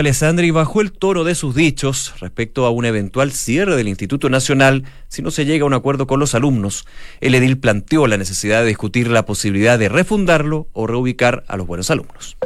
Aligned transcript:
Alessandri 0.00 0.50
bajó 0.50 0.80
el 0.80 0.92
tono 0.92 1.24
de 1.24 1.34
sus 1.34 1.54
dichos 1.54 2.14
respecto 2.20 2.66
a 2.66 2.70
un 2.70 2.84
eventual 2.84 3.32
cierre 3.32 3.76
del 3.76 3.88
Instituto 3.88 4.28
Nacional 4.30 4.84
si 5.08 5.22
no 5.22 5.30
se 5.30 5.44
llega 5.44 5.64
a 5.64 5.66
un 5.66 5.74
acuerdo 5.74 6.06
con 6.06 6.20
los 6.20 6.34
alumnos. 6.34 6.86
El 7.20 7.34
edil 7.34 7.58
planteó 7.58 8.06
la 8.06 8.16
necesidad 8.16 8.60
de 8.60 8.68
discutir 8.68 9.08
la 9.08 9.26
posibilidad 9.26 9.78
de 9.78 9.88
refundarlo 9.88 10.68
o 10.72 10.86
reubicar 10.86 11.44
a 11.48 11.56
los 11.56 11.66
buenos 11.66 11.90
alumnos. 11.90 12.36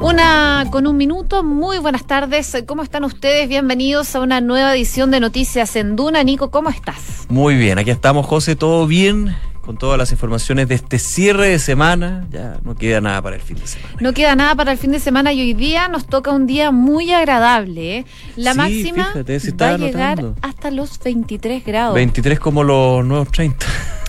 Una 0.00 0.66
con 0.70 0.86
un 0.86 0.96
minuto, 0.96 1.42
muy 1.42 1.78
buenas 1.78 2.06
tardes, 2.06 2.56
¿cómo 2.66 2.82
están 2.82 3.04
ustedes? 3.04 3.48
Bienvenidos 3.48 4.14
a 4.14 4.20
una 4.20 4.40
nueva 4.40 4.74
edición 4.74 5.10
de 5.10 5.20
Noticias 5.20 5.74
en 5.76 5.96
Duna. 5.96 6.22
Nico, 6.22 6.50
¿cómo 6.50 6.70
estás? 6.70 7.26
Muy 7.28 7.56
bien, 7.56 7.78
aquí 7.78 7.90
estamos, 7.90 8.26
José, 8.26 8.54
todo 8.54 8.86
bien 8.86 9.34
con 9.68 9.76
todas 9.76 9.98
las 9.98 10.12
informaciones 10.12 10.66
de 10.66 10.76
este 10.76 10.98
cierre 10.98 11.48
de 11.48 11.58
semana. 11.58 12.26
Ya 12.30 12.58
no 12.64 12.74
queda 12.74 13.02
nada 13.02 13.20
para 13.20 13.36
el 13.36 13.42
fin 13.42 13.58
de 13.58 13.66
semana. 13.66 13.96
No 14.00 14.14
queda 14.14 14.34
nada 14.34 14.54
para 14.54 14.72
el 14.72 14.78
fin 14.78 14.92
de 14.92 14.98
semana 14.98 15.34
y 15.34 15.42
hoy 15.42 15.52
día 15.52 15.88
nos 15.88 16.06
toca 16.06 16.30
un 16.30 16.46
día 16.46 16.70
muy 16.70 17.12
agradable. 17.12 17.98
¿eh? 17.98 18.06
La 18.34 18.54
máxima 18.54 19.12
va 19.12 19.68
a 19.68 19.76
llegar 19.76 20.24
hasta 20.40 20.70
los 20.70 20.98
23 20.98 21.66
grados. 21.66 21.94
23 21.94 22.40
como 22.40 22.64
los 22.64 23.04
nuevos 23.04 23.30
30. 23.30 23.66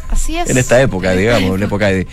Así 0.09 0.35
es. 0.35 0.49
En 0.49 0.57
esta 0.57 0.81
época, 0.81 1.11
digamos, 1.11 1.53
en 1.53 1.59
la 1.59 1.65
época 1.67 1.87
de, 1.87 2.07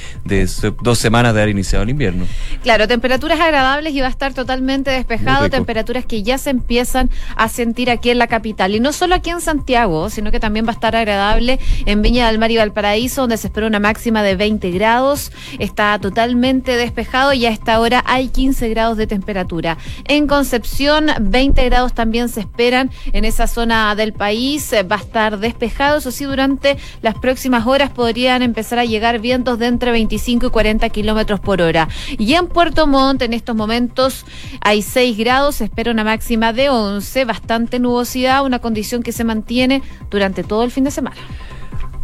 dos 0.83 0.99
semanas 0.99 1.33
de 1.33 1.41
haber 1.41 1.51
iniciado 1.51 1.83
el 1.83 1.91
invierno. 1.91 2.27
Claro, 2.63 2.87
temperaturas 2.87 3.41
agradables 3.41 3.95
y 3.95 4.01
va 4.01 4.07
a 4.07 4.11
estar 4.11 4.35
totalmente 4.35 4.91
despejado, 4.91 5.49
temperaturas 5.49 6.05
que 6.05 6.23
ya 6.23 6.37
se 6.37 6.51
empiezan 6.51 7.11
a 7.37 7.49
sentir 7.49 7.91
aquí 7.91 8.11
en 8.11 8.19
la 8.19 8.27
capital. 8.27 8.75
Y 8.75 8.81
no 8.81 8.93
solo 8.93 9.15
aquí 9.15 9.31
en 9.31 9.41
Santiago, 9.41 10.11
sino 10.11 10.31
que 10.31 10.41
también 10.41 10.67
va 10.67 10.71
a 10.71 10.75
estar 10.75 10.95
agradable 10.95 11.59
en 11.87 12.03
Viña 12.03 12.27
del 12.27 12.39
Mar 12.39 12.51
y 12.51 12.59
Valparaíso, 12.59 13.23
donde 13.23 13.39
se 13.39 13.47
espera 13.47 13.67
una 13.67 13.81
máxima 13.81 14.23
de 14.23 14.37
20 14.37 14.71
grados. 14.73 15.33
Está 15.59 15.99
totalmente 15.99 16.77
despejado 16.77 17.33
y 17.33 17.47
a 17.47 17.51
esta 17.51 17.81
hora 17.81 18.05
hay 18.07 18.29
15 18.29 18.69
grados 18.69 18.99
de 18.99 19.07
temperatura. 19.07 19.79
En 20.05 20.27
Concepción, 20.27 21.07
20 21.19 21.65
grados 21.65 21.95
también 21.95 22.29
se 22.29 22.41
esperan 22.41 22.91
en 23.13 23.25
esa 23.25 23.47
zona 23.47 23.95
del 23.95 24.13
país. 24.13 24.75
Va 24.91 24.97
a 24.97 25.01
estar 25.01 25.39
despejado, 25.39 25.99
eso 25.99 26.11
sí, 26.11 26.25
durante 26.25 26.77
las 27.01 27.15
próximas 27.15 27.67
horas 27.67 27.86
podrían 27.91 28.43
empezar 28.43 28.79
a 28.79 28.85
llegar 28.85 29.21
vientos 29.21 29.59
de 29.59 29.67
entre 29.67 29.91
25 29.91 30.47
y 30.47 30.51
40 30.51 30.89
kilómetros 30.91 31.41
por 31.41 31.61
hora. 31.61 31.89
Y 32.19 32.35
en 32.35 32.49
Puerto 32.49 32.87
Montt, 32.87 33.23
en 33.23 33.33
estos 33.33 33.57
momentos, 33.57 34.25
hay 34.61 34.83
6 34.83 35.17
grados, 35.17 35.61
espera 35.61 35.91
una 35.91 36.05
máxima 36.05 36.53
de 36.53 36.69
11, 36.69 37.25
bastante 37.25 37.79
nubosidad, 37.79 38.45
una 38.45 38.59
condición 38.59 39.03
que 39.03 39.13
se 39.13 39.25
mantiene 39.25 39.83
durante 40.11 40.45
todo 40.45 40.65
el 40.65 40.71
fin 40.71 40.85
de 40.85 40.91
semana. 40.91 41.17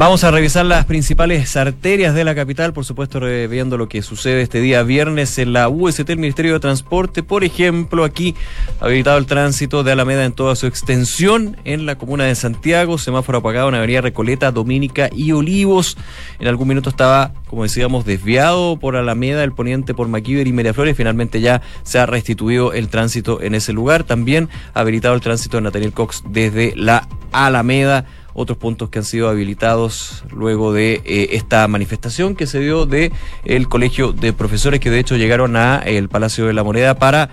Vamos 0.02 0.24
a 0.24 0.32
revisar 0.32 0.66
las 0.66 0.84
principales 0.84 1.56
arterias 1.56 2.12
de 2.12 2.24
la 2.24 2.34
capital, 2.34 2.72
por 2.72 2.84
supuesto, 2.84 3.20
viendo 3.20 3.78
lo 3.78 3.88
que 3.88 4.02
sucede 4.02 4.42
este 4.42 4.60
día 4.60 4.82
viernes 4.82 5.38
en 5.38 5.52
la 5.52 5.68
UST, 5.68 6.10
el 6.10 6.16
Ministerio 6.16 6.54
de 6.54 6.58
Transporte. 6.58 7.22
Por 7.22 7.44
ejemplo, 7.44 8.02
aquí 8.02 8.34
ha 8.80 8.86
habilitado 8.86 9.16
el 9.18 9.26
tránsito 9.26 9.84
de 9.84 9.92
Alameda 9.92 10.24
en 10.24 10.32
toda 10.32 10.56
su 10.56 10.66
extensión 10.66 11.56
en 11.62 11.86
la 11.86 11.98
comuna 11.98 12.24
de 12.24 12.34
Santiago, 12.34 12.98
semáforo 12.98 13.38
apagado 13.38 13.68
en 13.68 13.76
Avenida 13.76 14.00
Recoleta, 14.00 14.50
Domínica 14.50 15.08
y 15.14 15.30
Olivos. 15.30 15.96
En 16.40 16.48
algún 16.48 16.66
minuto 16.66 16.90
estaba, 16.90 17.32
como 17.46 17.62
decíamos, 17.62 18.04
desviado 18.04 18.80
por 18.80 18.96
Alameda, 18.96 19.44
el 19.44 19.52
poniente 19.52 19.94
por 19.94 20.08
Maquíver 20.08 20.48
y 20.48 20.52
Miraflores. 20.52 20.96
Finalmente 20.96 21.40
ya 21.40 21.62
se 21.84 22.00
ha 22.00 22.06
restituido 22.06 22.72
el 22.72 22.88
tránsito 22.88 23.40
en 23.40 23.54
ese 23.54 23.72
lugar. 23.72 24.02
También 24.02 24.48
ha 24.74 24.80
habilitado 24.80 25.14
el 25.14 25.20
tránsito 25.20 25.58
de 25.58 25.62
Nathaniel 25.62 25.92
Cox 25.92 26.24
desde 26.26 26.74
la 26.74 27.06
Alameda 27.30 28.04
otros 28.34 28.58
puntos 28.58 28.88
que 28.88 28.98
han 28.98 29.04
sido 29.04 29.28
habilitados 29.28 30.24
luego 30.30 30.72
de 30.72 31.02
eh, 31.04 31.28
esta 31.32 31.66
manifestación 31.68 32.34
que 32.34 32.46
se 32.46 32.60
dio 32.60 32.86
de 32.86 33.12
el 33.44 33.68
colegio 33.68 34.12
de 34.12 34.32
profesores 34.32 34.80
que 34.80 34.90
de 34.90 35.00
hecho 35.00 35.16
llegaron 35.16 35.56
a 35.56 35.78
el 35.78 36.08
Palacio 36.08 36.46
de 36.46 36.52
la 36.52 36.64
Moneda 36.64 36.98
para 36.98 37.30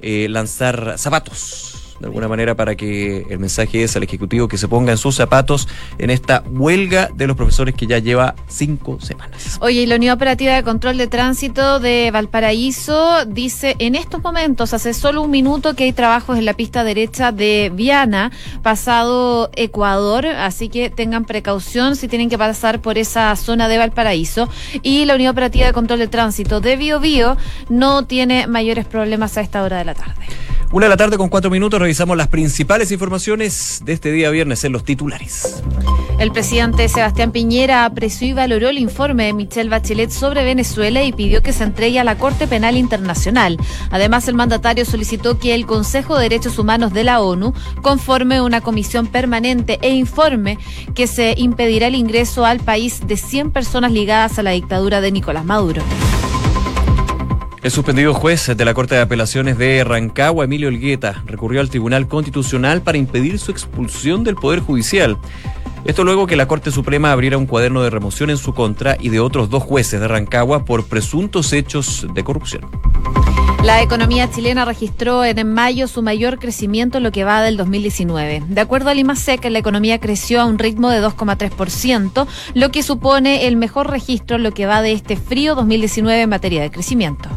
eh, 0.00 0.28
lanzar 0.28 0.94
zapatos 0.98 1.81
de 2.02 2.08
alguna 2.08 2.26
manera 2.26 2.56
para 2.56 2.74
que 2.74 3.26
el 3.30 3.38
mensaje 3.38 3.84
es 3.84 3.96
al 3.96 4.02
Ejecutivo 4.02 4.48
que 4.48 4.58
se 4.58 4.66
ponga 4.66 4.90
en 4.90 4.98
sus 4.98 5.14
zapatos 5.14 5.68
en 5.98 6.10
esta 6.10 6.42
huelga 6.50 7.08
de 7.14 7.28
los 7.28 7.36
profesores 7.36 7.76
que 7.76 7.86
ya 7.86 8.00
lleva 8.00 8.34
cinco 8.48 9.00
semanas. 9.00 9.58
Oye, 9.60 9.82
y 9.82 9.86
la 9.86 9.94
Unidad 9.94 10.16
Operativa 10.16 10.52
de 10.54 10.64
Control 10.64 10.98
de 10.98 11.06
Tránsito 11.06 11.78
de 11.78 12.10
Valparaíso 12.12 13.24
dice, 13.24 13.76
en 13.78 13.94
estos 13.94 14.20
momentos, 14.20 14.74
hace 14.74 14.94
solo 14.94 15.22
un 15.22 15.30
minuto 15.30 15.76
que 15.76 15.84
hay 15.84 15.92
trabajos 15.92 16.36
en 16.38 16.44
la 16.44 16.54
pista 16.54 16.82
derecha 16.82 17.30
de 17.30 17.70
Viana, 17.72 18.32
pasado 18.62 19.50
Ecuador, 19.54 20.26
así 20.26 20.68
que 20.68 20.90
tengan 20.90 21.24
precaución 21.24 21.94
si 21.94 22.08
tienen 22.08 22.28
que 22.28 22.36
pasar 22.36 22.80
por 22.80 22.98
esa 22.98 23.34
zona 23.36 23.68
de 23.68 23.78
Valparaíso. 23.78 24.48
Y 24.82 25.04
la 25.04 25.14
Unidad 25.14 25.30
Operativa 25.30 25.66
de 25.66 25.72
Control 25.72 26.00
de 26.00 26.08
Tránsito 26.08 26.60
de 26.60 26.76
Bio 26.76 26.98
Bio 26.98 27.36
no 27.68 28.06
tiene 28.06 28.48
mayores 28.48 28.86
problemas 28.86 29.38
a 29.38 29.40
esta 29.40 29.62
hora 29.62 29.78
de 29.78 29.84
la 29.84 29.94
tarde. 29.94 30.26
Una 30.72 30.86
de 30.86 30.90
la 30.90 30.96
tarde 30.96 31.18
con 31.18 31.28
cuatro 31.28 31.50
minutos 31.50 31.78
revisamos 31.78 32.16
las 32.16 32.28
principales 32.28 32.90
informaciones 32.92 33.82
de 33.84 33.92
este 33.92 34.10
día 34.10 34.30
viernes 34.30 34.64
en 34.64 34.72
los 34.72 34.84
titulares. 34.84 35.62
El 36.18 36.32
presidente 36.32 36.88
Sebastián 36.88 37.30
Piñera 37.30 37.84
apreció 37.84 38.28
y 38.28 38.32
valoró 38.32 38.70
el 38.70 38.78
informe 38.78 39.26
de 39.26 39.34
Michelle 39.34 39.68
Bachelet 39.68 40.10
sobre 40.10 40.44
Venezuela 40.44 41.02
y 41.02 41.12
pidió 41.12 41.42
que 41.42 41.52
se 41.52 41.64
entregue 41.64 42.00
a 42.00 42.04
la 42.04 42.16
Corte 42.16 42.46
Penal 42.46 42.78
Internacional. 42.78 43.58
Además, 43.90 44.28
el 44.28 44.34
mandatario 44.34 44.86
solicitó 44.86 45.38
que 45.38 45.54
el 45.54 45.66
Consejo 45.66 46.16
de 46.16 46.22
Derechos 46.22 46.58
Humanos 46.58 46.94
de 46.94 47.04
la 47.04 47.20
ONU 47.20 47.52
conforme 47.82 48.40
una 48.40 48.62
comisión 48.62 49.08
permanente 49.08 49.78
e 49.82 49.90
informe 49.90 50.56
que 50.94 51.06
se 51.06 51.34
impedirá 51.36 51.88
el 51.88 51.96
ingreso 51.96 52.46
al 52.46 52.60
país 52.60 53.06
de 53.06 53.18
100 53.18 53.50
personas 53.50 53.92
ligadas 53.92 54.38
a 54.38 54.42
la 54.42 54.52
dictadura 54.52 55.02
de 55.02 55.12
Nicolás 55.12 55.44
Maduro. 55.44 55.82
El 57.62 57.70
suspendido 57.70 58.12
juez 58.12 58.50
de 58.56 58.64
la 58.64 58.74
Corte 58.74 58.96
de 58.96 59.02
Apelaciones 59.02 59.56
de 59.56 59.84
Rancagua, 59.84 60.46
Emilio 60.46 60.68
Elgueta, 60.68 61.22
recurrió 61.26 61.60
al 61.60 61.70
Tribunal 61.70 62.08
Constitucional 62.08 62.82
para 62.82 62.98
impedir 62.98 63.38
su 63.38 63.52
expulsión 63.52 64.24
del 64.24 64.34
Poder 64.34 64.58
Judicial. 64.58 65.16
Esto 65.84 66.02
luego 66.02 66.26
que 66.26 66.34
la 66.34 66.48
Corte 66.48 66.72
Suprema 66.72 67.12
abriera 67.12 67.38
un 67.38 67.46
cuaderno 67.46 67.82
de 67.82 67.90
remoción 67.90 68.30
en 68.30 68.36
su 68.36 68.52
contra 68.52 68.96
y 68.98 69.10
de 69.10 69.20
otros 69.20 69.48
dos 69.48 69.62
jueces 69.62 70.00
de 70.00 70.08
Rancagua 70.08 70.64
por 70.64 70.86
presuntos 70.86 71.52
hechos 71.52 72.04
de 72.12 72.24
corrupción. 72.24 72.68
La 73.62 73.80
economía 73.80 74.28
chilena 74.28 74.64
registró 74.64 75.24
en 75.24 75.52
mayo 75.52 75.86
su 75.86 76.02
mayor 76.02 76.40
crecimiento 76.40 76.98
en 76.98 77.04
lo 77.04 77.12
que 77.12 77.22
va 77.22 77.42
del 77.42 77.56
2019. 77.56 78.42
De 78.48 78.60
acuerdo 78.60 78.90
al 78.90 78.98
IMASEC, 78.98 79.44
la 79.50 79.60
economía 79.60 80.00
creció 80.00 80.40
a 80.40 80.46
un 80.46 80.58
ritmo 80.58 80.90
de 80.90 81.00
2,3%, 81.00 82.26
lo 82.54 82.70
que 82.72 82.82
supone 82.82 83.46
el 83.46 83.56
mejor 83.56 83.88
registro 83.88 84.34
en 84.34 84.42
lo 84.42 84.50
que 84.50 84.66
va 84.66 84.82
de 84.82 84.90
este 84.90 85.14
frío 85.14 85.54
2019 85.54 86.22
en 86.22 86.28
materia 86.28 86.60
de 86.60 86.72
crecimiento. 86.72 87.28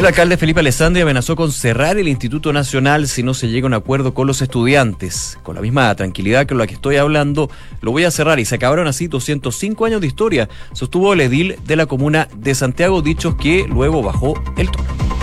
El 0.00 0.06
alcalde 0.06 0.38
Felipe 0.38 0.60
Alessandri 0.60 1.02
amenazó 1.02 1.36
con 1.36 1.52
cerrar 1.52 1.98
el 1.98 2.08
Instituto 2.08 2.54
Nacional 2.54 3.06
si 3.06 3.22
no 3.22 3.34
se 3.34 3.48
llega 3.48 3.66
a 3.66 3.68
un 3.68 3.74
acuerdo 3.74 4.14
con 4.14 4.26
los 4.26 4.40
estudiantes. 4.40 5.38
Con 5.42 5.56
la 5.56 5.60
misma 5.60 5.94
tranquilidad 5.94 6.46
que 6.46 6.54
la 6.54 6.66
que 6.66 6.72
estoy 6.72 6.96
hablando, 6.96 7.50
lo 7.82 7.92
voy 7.92 8.04
a 8.04 8.10
cerrar 8.10 8.40
y 8.40 8.46
se 8.46 8.54
acabaron 8.54 8.86
así 8.86 9.08
205 9.08 9.84
años 9.84 10.00
de 10.00 10.06
historia, 10.06 10.48
sostuvo 10.72 11.12
el 11.12 11.20
edil 11.20 11.56
de 11.66 11.76
la 11.76 11.84
comuna 11.84 12.28
de 12.34 12.54
Santiago, 12.54 13.02
dichos 13.02 13.34
que 13.34 13.66
luego 13.68 14.02
bajó 14.02 14.42
el 14.56 14.70
tono. 14.70 15.19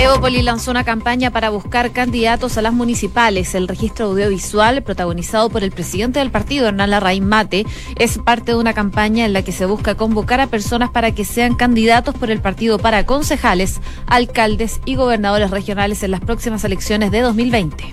Evopoli 0.00 0.42
lanzó 0.42 0.70
una 0.70 0.84
campaña 0.84 1.32
para 1.32 1.50
buscar 1.50 1.90
candidatos 1.90 2.56
a 2.56 2.62
las 2.62 2.72
municipales. 2.72 3.56
El 3.56 3.66
registro 3.66 4.06
audiovisual, 4.06 4.84
protagonizado 4.84 5.50
por 5.50 5.64
el 5.64 5.72
presidente 5.72 6.20
del 6.20 6.30
partido, 6.30 6.68
Hernán 6.68 6.90
Larraín 6.90 7.26
Mate, 7.26 7.66
es 7.96 8.18
parte 8.18 8.52
de 8.52 8.58
una 8.58 8.74
campaña 8.74 9.26
en 9.26 9.32
la 9.32 9.42
que 9.42 9.50
se 9.50 9.66
busca 9.66 9.96
convocar 9.96 10.40
a 10.40 10.46
personas 10.46 10.90
para 10.90 11.10
que 11.16 11.24
sean 11.24 11.56
candidatos 11.56 12.14
por 12.14 12.30
el 12.30 12.40
partido 12.40 12.78
para 12.78 13.06
concejales, 13.06 13.80
alcaldes 14.06 14.80
y 14.84 14.94
gobernadores 14.94 15.50
regionales 15.50 16.04
en 16.04 16.12
las 16.12 16.20
próximas 16.20 16.62
elecciones 16.62 17.10
de 17.10 17.20
2020. 17.20 17.90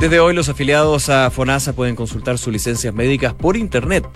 Desde 0.00 0.18
hoy 0.18 0.32
los 0.32 0.48
afiliados 0.48 1.10
a 1.10 1.28
FONASA 1.30 1.74
pueden 1.74 1.94
consultar 1.94 2.38
sus 2.38 2.50
licencias 2.52 2.94
médicas 2.94 3.34
por 3.34 3.56
Internet. 3.56 4.06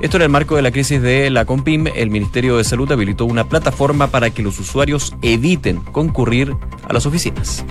Esto 0.00 0.16
en 0.16 0.22
el 0.22 0.28
marco 0.30 0.56
de 0.56 0.62
la 0.62 0.70
crisis 0.70 1.02
de 1.02 1.28
la 1.28 1.44
COMPIM, 1.44 1.88
el 1.88 2.08
Ministerio 2.08 2.56
de 2.56 2.64
Salud 2.64 2.90
habilitó 2.90 3.26
una 3.26 3.50
plataforma 3.50 4.06
para 4.06 4.30
que 4.30 4.42
los 4.42 4.58
usuarios 4.58 5.14
eviten 5.20 5.80
concurrir 5.80 6.56
a 6.88 6.94
las 6.94 7.04
oficinas. 7.04 7.66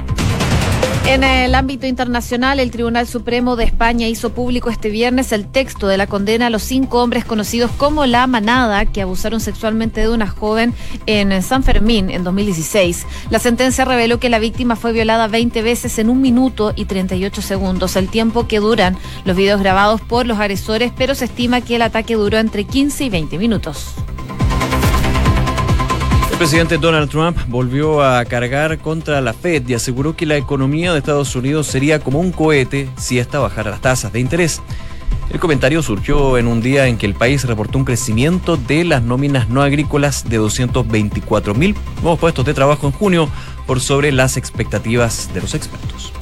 En 1.09 1.23
el 1.23 1.55
ámbito 1.55 1.87
internacional, 1.87 2.59
el 2.59 2.69
Tribunal 2.69 3.07
Supremo 3.07 3.55
de 3.55 3.63
España 3.63 4.07
hizo 4.07 4.29
público 4.29 4.69
este 4.69 4.91
viernes 4.91 5.31
el 5.31 5.47
texto 5.47 5.87
de 5.87 5.97
la 5.97 6.05
condena 6.05 6.45
a 6.45 6.49
los 6.51 6.61
cinco 6.61 7.01
hombres 7.01 7.25
conocidos 7.25 7.71
como 7.71 8.05
La 8.05 8.27
Manada 8.27 8.85
que 8.85 9.01
abusaron 9.01 9.39
sexualmente 9.39 10.01
de 10.01 10.09
una 10.09 10.27
joven 10.27 10.71
en 11.07 11.41
San 11.41 11.63
Fermín 11.63 12.11
en 12.11 12.23
2016. 12.23 13.07
La 13.31 13.39
sentencia 13.39 13.85
reveló 13.85 14.19
que 14.19 14.29
la 14.29 14.37
víctima 14.37 14.75
fue 14.75 14.93
violada 14.93 15.27
20 15.27 15.63
veces 15.63 15.97
en 15.97 16.11
un 16.11 16.21
minuto 16.21 16.73
y 16.75 16.85
38 16.85 17.41
segundos, 17.41 17.95
el 17.95 18.07
tiempo 18.09 18.47
que 18.47 18.59
duran 18.59 18.95
los 19.25 19.35
videos 19.35 19.61
grabados 19.61 20.01
por 20.01 20.27
los 20.27 20.37
agresores, 20.37 20.93
pero 20.95 21.15
se 21.15 21.25
estima 21.25 21.61
que 21.61 21.77
el 21.77 21.81
ataque 21.81 22.13
duró 22.13 22.37
entre 22.37 22.65
15 22.65 23.05
y 23.05 23.09
20 23.09 23.39
minutos. 23.39 23.95
Presidente 26.39 26.77
Donald 26.77 27.09
Trump 27.09 27.37
volvió 27.49 28.01
a 28.01 28.23
cargar 28.23 28.77
contra 28.79 29.19
la 29.19 29.33
Fed 29.33 29.67
y 29.67 29.73
aseguró 29.73 30.15
que 30.15 30.25
la 30.25 30.37
economía 30.37 30.93
de 30.93 30.99
Estados 30.99 31.35
Unidos 31.35 31.67
sería 31.67 31.99
como 31.99 32.21
un 32.21 32.31
cohete 32.31 32.87
si 32.95 33.19
ésta 33.19 33.39
bajara 33.39 33.71
las 33.71 33.81
tasas 33.81 34.13
de 34.13 34.21
interés. 34.21 34.61
El 35.31 35.41
comentario 35.41 35.83
surgió 35.83 36.37
en 36.37 36.47
un 36.47 36.61
día 36.61 36.87
en 36.87 36.97
que 36.97 37.07
el 37.07 37.13
país 37.13 37.43
reportó 37.43 37.77
un 37.77 37.83
crecimiento 37.83 38.55
de 38.55 38.85
las 38.85 39.03
nóminas 39.03 39.49
no 39.49 39.61
agrícolas 39.61 40.29
de 40.29 40.37
224 40.37 41.55
mil 41.55 41.75
nuevos 42.01 42.17
puestos 42.17 42.45
de 42.45 42.53
trabajo 42.53 42.87
en 42.87 42.93
junio 42.93 43.29
por 43.67 43.81
sobre 43.81 44.13
las 44.13 44.37
expectativas 44.37 45.33
de 45.33 45.41
los 45.41 45.53
expertos. 45.53 46.13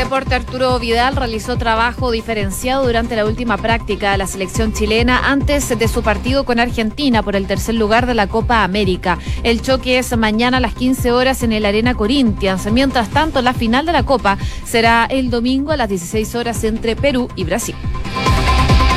Deporte, 0.00 0.34
Arturo 0.34 0.78
Vidal 0.78 1.14
realizó 1.14 1.58
trabajo 1.58 2.10
diferenciado 2.10 2.86
durante 2.86 3.16
la 3.16 3.26
última 3.26 3.58
práctica 3.58 4.12
de 4.12 4.16
la 4.16 4.26
selección 4.26 4.72
chilena 4.72 5.30
antes 5.30 5.78
de 5.78 5.88
su 5.88 6.02
partido 6.02 6.44
con 6.44 6.58
Argentina 6.58 7.22
por 7.22 7.36
el 7.36 7.46
tercer 7.46 7.74
lugar 7.74 8.06
de 8.06 8.14
la 8.14 8.26
Copa 8.26 8.64
América. 8.64 9.18
El 9.42 9.60
choque 9.60 9.98
es 9.98 10.16
mañana 10.16 10.56
a 10.56 10.60
las 10.60 10.72
15 10.72 11.12
horas 11.12 11.42
en 11.42 11.52
el 11.52 11.66
Arena 11.66 11.94
Corinthians. 11.94 12.66
Mientras 12.72 13.10
tanto, 13.10 13.42
la 13.42 13.52
final 13.52 13.84
de 13.84 13.92
la 13.92 14.04
Copa 14.04 14.38
será 14.64 15.04
el 15.04 15.28
domingo 15.28 15.70
a 15.70 15.76
las 15.76 15.90
16 15.90 16.34
horas 16.34 16.64
entre 16.64 16.96
Perú 16.96 17.28
y 17.36 17.44
Brasil. 17.44 17.74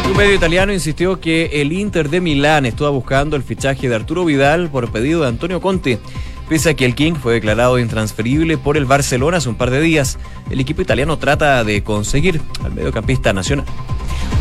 Un 0.09 0.17
medio 0.17 0.35
italiano 0.35 0.71
insistió 0.71 1.19
que 1.19 1.61
el 1.61 1.73
Inter 1.73 2.09
de 2.09 2.21
Milán 2.21 2.65
estuvo 2.65 2.91
buscando 2.91 3.35
el 3.35 3.44
fichaje 3.44 3.89
de 3.89 3.95
Arturo 3.95 4.23
Vidal 4.23 4.69
por 4.69 4.89
pedido 4.89 5.21
de 5.21 5.27
Antonio 5.27 5.59
Conte. 5.59 6.00
Pese 6.50 6.72
a 6.72 6.74
que 6.74 6.86
el 6.86 6.94
King 6.95 7.13
fue 7.13 7.34
declarado 7.34 7.80
intransferible 7.80 8.57
por 8.57 8.78
el 8.78 8.86
Barcelona 8.86 9.38
hace 9.38 9.50
un 9.50 9.56
par 9.56 9.72
de 9.72 9.81
días, 9.81 10.18
el 10.50 10.60
equipo 10.60 10.81
italiano 10.81 11.18
trata 11.18 11.63
de 11.63 11.84
conseguir 11.84 12.42
al 12.63 12.74
mediocampista 12.74 13.34
nacional. 13.34 13.66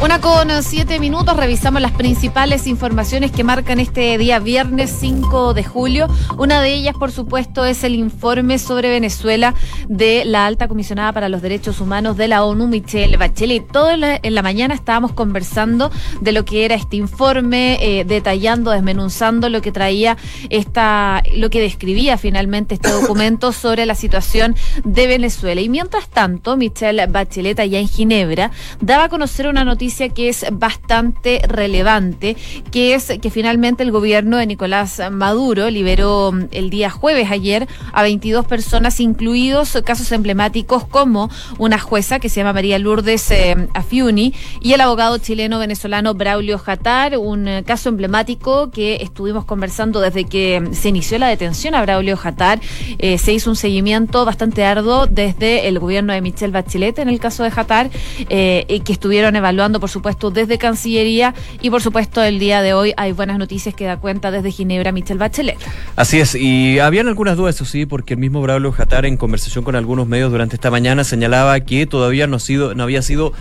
Una 0.02 0.20
con 0.20 0.50
siete 0.64 0.99
minutos, 0.99 1.37
revisamos 1.37 1.81
las 1.81 1.93
principales 1.93 2.66
informaciones 2.66 3.31
que 3.31 3.44
marcan 3.44 3.78
este 3.78 4.19
día 4.19 4.40
viernes 4.40 4.96
5 4.99 5.54
de 5.54 5.62
julio. 5.62 6.08
Una 6.37 6.60
de 6.60 6.75
ellas, 6.75 6.96
por 6.96 7.12
supuesto, 7.12 7.64
es 7.64 7.84
el 7.84 7.94
informe 7.94 8.58
sobre 8.58 8.90
Venezuela 8.90 9.54
de 9.88 10.25
la 10.25 10.46
alta 10.46 10.66
comisionada 10.66 11.12
para 11.12 11.28
los 11.28 11.40
derechos 11.40 11.81
humanos 11.81 12.16
de 12.16 12.26
la 12.26 12.44
ONU, 12.44 12.66
Michelle 12.66 13.16
Bachelet. 13.16 13.70
Todo 13.70 13.93
en 13.93 14.34
la, 14.34 14.43
mañana 14.43 14.75
estábamos 14.75 15.12
conversando 15.12 15.93
de 16.20 16.32
lo 16.32 16.44
que 16.44 16.64
era 16.64 16.75
este 16.75 16.96
informe, 16.96 17.78
eh, 17.81 18.05
detallando, 18.05 18.72
desmenuzando 18.72 19.50
lo 19.50 19.62
que 19.62 19.70
traía 19.70 20.16
esta, 20.50 21.22
lo 21.37 21.48
que 21.48 21.60
describía 21.60 22.19
finalmente 22.19 22.75
este 22.75 22.90
documento 22.90 23.52
sobre 23.52 23.87
la 23.87 23.94
situación 23.94 24.56
de 24.82 25.06
Venezuela. 25.06 25.60
Y 25.60 25.69
mientras 25.69 26.08
tanto, 26.08 26.56
Michelle 26.56 27.06
Bachelet 27.06 27.60
allá 27.60 27.78
en 27.78 27.87
Ginebra 27.87 28.50
daba 28.81 29.05
a 29.05 29.08
conocer 29.08 29.46
una 29.46 29.64
noticia 29.64 29.91
que 30.14 30.28
es 30.28 30.46
bastante 30.52 31.40
relevante, 31.46 32.36
que 32.70 32.94
es 32.94 33.12
que 33.20 33.30
finalmente 33.30 33.82
el 33.82 33.92
gobierno 33.92 34.36
de 34.36 34.46
Nicolás 34.46 35.00
Maduro 35.10 35.70
liberó 35.70 36.32
mm, 36.32 36.48
el 36.52 36.70
día 36.70 36.90
jueves 36.90 37.30
ayer 37.30 37.68
a 37.92 38.02
22 38.02 38.46
personas, 38.46 39.00
incluidos 39.00 39.78
casos 39.84 40.10
emblemáticos 40.12 40.86
como 40.86 41.30
una 41.58 41.78
jueza 41.78 42.18
que 42.18 42.28
se 42.28 42.40
llama 42.40 42.52
María 42.52 42.78
Lourdes 42.78 43.30
eh, 43.30 43.68
Afiuni 43.74 44.34
y 44.60 44.72
el 44.72 44.80
abogado 44.80 45.18
chileno-venezolano 45.18 46.14
Braulio 46.14 46.58
Jatar, 46.58 47.18
un 47.18 47.48
eh, 47.48 47.64
caso 47.64 47.88
emblemático 47.88 48.70
que 48.70 48.96
estuvimos 49.02 49.44
conversando 49.44 50.00
desde 50.00 50.24
que 50.24 50.70
se 50.72 50.88
inició 50.88 51.18
la 51.18 51.28
detención 51.28 51.74
a 51.74 51.82
Braulio 51.82 52.16
Jatar. 52.16 52.60
Eh, 52.98 53.18
se 53.18 53.32
hizo 53.32 53.50
un 53.50 53.56
seguimiento 53.56 54.24
bastante 54.24 54.64
arduo 54.64 55.06
desde 55.06 55.68
el 55.68 55.78
gobierno 55.78 56.12
de 56.12 56.20
Michelle 56.20 56.52
Bachelet 56.52 56.98
en 56.98 57.08
el 57.08 57.20
caso 57.20 57.42
de 57.42 57.50
Jatar, 57.50 57.90
que 58.28 58.82
estuvieron 58.88 59.36
evaluando 59.36 59.80
por 59.82 59.90
supuesto, 59.90 60.31
desde 60.31 60.58
Cancillería 60.58 61.34
y, 61.61 61.69
por 61.69 61.82
supuesto, 61.82 62.23
el 62.23 62.38
día 62.38 62.62
de 62.62 62.73
hoy 62.73 62.94
hay 62.96 63.11
buenas 63.11 63.37
noticias 63.37 63.75
que 63.75 63.84
da 63.84 63.96
cuenta 63.96 64.31
desde 64.31 64.52
Ginebra 64.52 64.93
Michel 64.93 65.19
Bachelet. 65.19 65.58
Así 65.96 66.20
es, 66.20 66.37
y 66.37 66.79
habían 66.79 67.08
algunas 67.08 67.37
dudas, 67.37 67.56
eso 67.56 67.64
sí, 67.64 67.84
porque 67.84 68.14
el 68.14 68.20
mismo 68.20 68.40
Braulio 68.40 68.70
Jatar, 68.70 69.06
en 69.06 69.17
conversación 69.17 69.64
con 69.64 69.75
algunos 69.75 70.06
medios 70.06 70.31
durante 70.31 70.55
esta 70.55 70.70
mañana, 70.70 71.02
señalaba 71.02 71.58
que 71.58 71.84
todavía 71.87 72.29
no, 72.29 72.37
ha 72.37 72.38
sido, 72.38 72.76
no 72.76 72.84
había 72.84 73.02
sido 73.02 73.32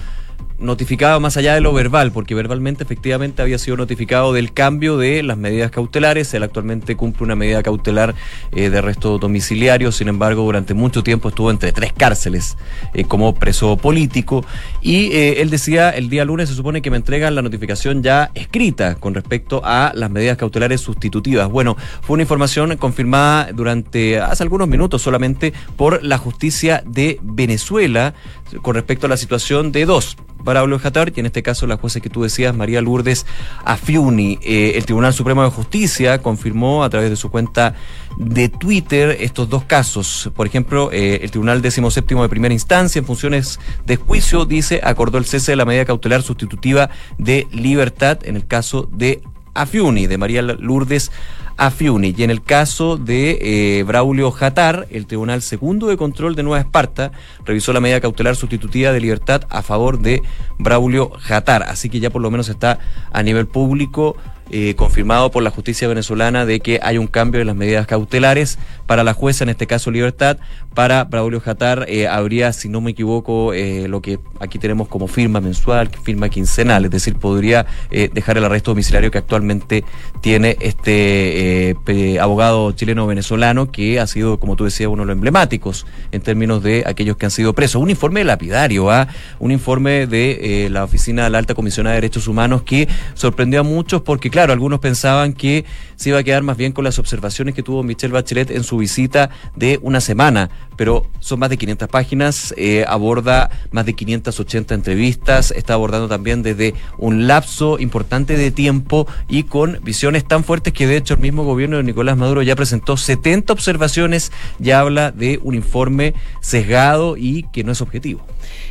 notificado 0.62 1.20
más 1.20 1.38
allá 1.38 1.56
de 1.56 1.62
lo 1.62 1.74
verbal, 1.74 2.12
porque 2.12 2.36
verbalmente 2.36 2.84
efectivamente 2.84 3.42
había 3.42 3.58
sido 3.58 3.78
notificado 3.78 4.32
del 4.32 4.54
cambio 4.54 4.98
de 4.98 5.24
las 5.24 5.38
medidas 5.38 5.72
cautelares. 5.72 6.34
Él 6.34 6.44
actualmente 6.44 6.96
cumple 6.96 7.26
una 7.26 7.36
medida 7.36 7.64
cautelar 7.64 8.16
eh, 8.52 8.70
de 8.70 8.78
arresto 8.78 9.18
domiciliario, 9.18 9.92
sin 9.92 10.08
embargo, 10.08 10.44
durante 10.44 10.74
mucho 10.74 11.04
tiempo 11.04 11.30
estuvo 11.30 11.52
entre 11.52 11.72
tres 11.72 11.94
cárceles 11.94 12.58
eh, 12.94 13.04
como 13.04 13.34
preso 13.36 13.76
político. 13.78 14.46
Y 14.82 15.12
eh, 15.12 15.42
él 15.42 15.50
decía, 15.50 15.90
el 15.90 16.10
día 16.10 16.26
lunes 16.26 16.50
se 16.50 16.56
supone 16.56 16.82
que 16.82 16.92
me 16.92 16.98
entregan 16.98 17.36
la 17.36 17.42
notificación 17.42 18.04
ya 18.04 18.32
escrita 18.36 18.96
con 18.96 19.14
respecto 19.14 19.62
a 19.64 19.92
las 19.96 20.10
medidas 20.10 20.38
cautelares 20.38 20.82
sustitutivas. 20.82 21.50
Bueno, 21.50 21.76
fue 22.02 22.14
una 22.16 22.24
información 22.24 22.78
confirmada 22.78 23.52
durante 23.52 24.20
hace 24.20 24.44
algunos 24.44 24.68
minutos 24.68 25.02
solamente 25.02 25.54
por 25.76 26.04
la 26.04 26.18
justicia 26.18 26.84
de 26.86 27.20
Venezuela 27.22 28.14
con 28.62 28.76
respecto 28.76 29.06
a 29.06 29.10
la 29.10 29.18
situación 29.18 29.72
de 29.72 29.86
dos 29.86 30.18
Braulio 30.44 30.80
Jatar 30.80 31.12
y 31.16 31.20
en 31.20 31.26
este 31.26 31.44
caso 31.44 31.68
la 31.68 31.78
jueza 31.78 32.00
que 32.00 32.10
tú 32.10 32.24
decías, 32.24 32.56
María 32.56 32.82
Lourdes 32.82 33.26
Afiuni. 33.64 34.40
Eh, 34.42 34.74
el 34.76 34.86
Tribunal 34.86 35.14
Supremo 35.14 35.44
de 35.44 35.50
Justicia 35.50 36.22
confirmó 36.22 36.84
a 36.84 36.90
través 36.90 37.10
de 37.10 37.16
su 37.16 37.30
cuenta 37.30 37.76
de 38.18 38.50
Twitter 38.50 39.18
estos 39.20 39.50
dos 39.50 39.64
casos. 39.66 40.30
Por 40.36 40.48
ejemplo, 40.48 40.92
eh, 40.92 41.20
el 41.24 41.32
Tribunal 41.32 41.62
Décimo 41.62 41.92
Séptimo 41.92 42.24
de 42.24 42.30
Primera 42.30 42.54
Instancia, 42.54 43.00
en 43.00 43.06
funciones 43.06 43.60
de 43.86 43.96
juicio, 43.96 44.46
dice, 44.46 44.82
acordó 44.84 45.18
el 45.18 45.26
cese 45.26 45.52
de 45.52 45.56
la 45.56 45.66
medida 45.66 45.86
cautelar 45.86 46.22
sustitutiva 46.22 46.90
de 47.18 47.48
libertad 47.52 48.20
en 48.24 48.36
el 48.36 48.48
caso 48.48 48.88
de 48.92 49.22
Afiuni, 49.54 50.08
de 50.08 50.18
María 50.18 50.42
Lourdes 50.42 51.12
a 51.58 51.72
Fiuni. 51.72 52.14
Y 52.18 52.24
en 52.24 52.32
el 52.32 52.42
caso 52.42 52.98
de 52.98 53.38
eh, 53.42 53.84
Braulio 53.84 54.32
Jatar, 54.32 54.88
el 54.90 55.06
Tribunal 55.06 55.42
Segundo 55.42 55.88
de 55.88 55.98
Control 55.98 56.36
de 56.36 56.44
Nueva 56.44 56.60
Esparta 56.60 57.12
revisó 57.46 57.74
la 57.74 57.80
medida 57.80 58.02
cautelar 58.02 58.36
sustitutiva 58.36 58.92
de 58.92 59.00
libertad 59.00 59.44
a 59.50 59.62
favor 59.62 60.00
de 60.00 60.24
Braulio 60.58 61.12
Jatar. 61.20 61.64
Así 61.64 61.90
que 61.90 62.00
ya 62.00 62.10
por 62.10 62.22
lo 62.22 62.32
menos 62.32 62.50
está 62.50 62.80
a 63.12 63.24
nivel 63.24 63.48
público 63.48 64.16
eh, 64.54 64.76
confirmado 64.76 65.32
por 65.32 65.44
la 65.44 65.50
justicia 65.50 65.88
venezolana 65.88 66.46
de 66.46 66.60
que 66.60 66.82
hay 66.84 66.98
un 66.98 67.08
cambio 67.08 67.40
en 67.40 67.48
las 67.48 67.56
medidas 67.56 67.88
cautelares 67.88 68.60
para 68.86 69.06
la 69.06 69.14
jueza, 69.14 69.46
en 69.46 69.50
este 69.50 69.66
caso 69.66 69.92
Libertad, 69.92 70.40
para 70.74 71.06
Braulio 71.06 71.40
Jatar 71.40 71.86
eh, 71.88 72.10
habría, 72.10 72.52
si 72.52 72.68
no 72.68 72.82
me 72.82 72.92
equivoco, 72.92 73.54
eh, 73.54 73.88
lo 73.88 74.02
que 74.02 74.20
aquí 74.42 74.60
tenemos 74.60 74.90
como 74.90 75.08
firma 75.08 75.40
mensual, 75.40 75.90
firma 76.04 76.28
quincenal, 76.28 76.84
es 76.84 76.92
decir, 76.92 77.16
podría 77.16 77.66
dejar 77.90 78.38
el 78.38 78.44
arresto 78.44 78.72
domiciliario 78.72 79.10
que 79.10 79.20
actualmente 79.20 79.86
tiene 80.20 80.58
este 80.60 81.78
abogado 82.20 82.74
chileno-venezolano 82.74 83.72
que 83.72 84.02
ha 84.02 84.08
sido, 84.08 84.38
como 84.38 84.58
tú 84.58 84.66
decías, 84.66 84.90
uno 84.90 85.04
de 85.04 85.08
los 85.08 85.14
emblemáticos 85.14 85.86
en 86.12 86.22
términos 86.22 86.62
de 86.62 86.84
aquellos 86.86 87.16
que 87.16 87.26
han 87.26 87.32
sido 87.32 87.54
presos. 87.54 87.82
Un 87.82 87.90
informe 87.90 88.24
lapidario, 88.26 88.92
¿ah? 88.92 89.08
un 89.40 89.52
informe 89.52 90.08
de 90.08 90.68
la 90.70 90.84
Oficina 90.84 91.24
de 91.24 91.30
la 91.30 91.38
Alta 91.38 91.54
Comisionada 91.54 91.96
de 91.96 92.02
Derechos 92.02 92.28
Humanos 92.28 92.64
que 92.64 92.90
sorprendió 93.14 93.62
a 93.62 93.64
muchos 93.64 94.02
porque, 94.02 94.30
claro, 94.30 94.41
claro, 94.42 94.54
algunos 94.54 94.80
pensaban 94.80 95.34
que 95.34 95.66
se 95.98 96.10
iba 96.10 96.18
a 96.18 96.24
quedar 96.24 96.42
más 96.42 96.58
bien 96.58 96.72
con 96.72 96.84
las 96.84 96.98
observaciones 96.98 97.54
que 97.54 97.62
tuvo 97.62 97.84
Michelle 97.84 98.12
Bachelet 98.12 98.50
en 98.50 98.64
su 98.64 98.78
visita 98.78 99.30
de 99.56 99.78
una 99.84 100.02
semana, 100.02 100.50
pero 100.78 101.06
son 101.20 101.38
más 101.38 101.52
de 101.52 101.58
500 101.58 101.88
páginas, 101.88 102.56
eh, 102.58 102.84
aborda 102.88 103.52
más 103.70 103.86
de 103.86 103.94
580 103.94 104.74
entrevistas, 104.74 105.52
está 105.52 105.76
abordando 105.76 106.08
también 106.08 106.42
desde 106.42 106.74
un 106.98 107.28
lapso 107.28 107.78
importante 107.78 108.36
de 108.36 108.50
tiempo 108.50 109.06
y 109.30 109.44
con 109.44 109.80
visiones 109.84 110.28
tan 110.28 110.44
fuertes 110.44 110.74
que 110.74 110.88
de 110.88 110.98
hecho 110.98 111.14
el 111.14 111.20
mismo 111.20 111.44
gobierno 111.44 111.78
de 111.78 111.84
Nicolás 111.84 112.18
Maduro 112.18 112.42
ya 112.42 112.56
presentó 112.56 112.98
70 112.98 113.54
observaciones, 113.54 114.32
ya 114.58 114.80
habla 114.80 115.12
de 115.12 115.40
un 115.44 115.54
informe 115.54 116.16
sesgado 116.42 117.16
y 117.16 117.44
que 117.54 117.64
no 117.64 117.74
es 117.74 117.82
objetivo. 117.82 118.26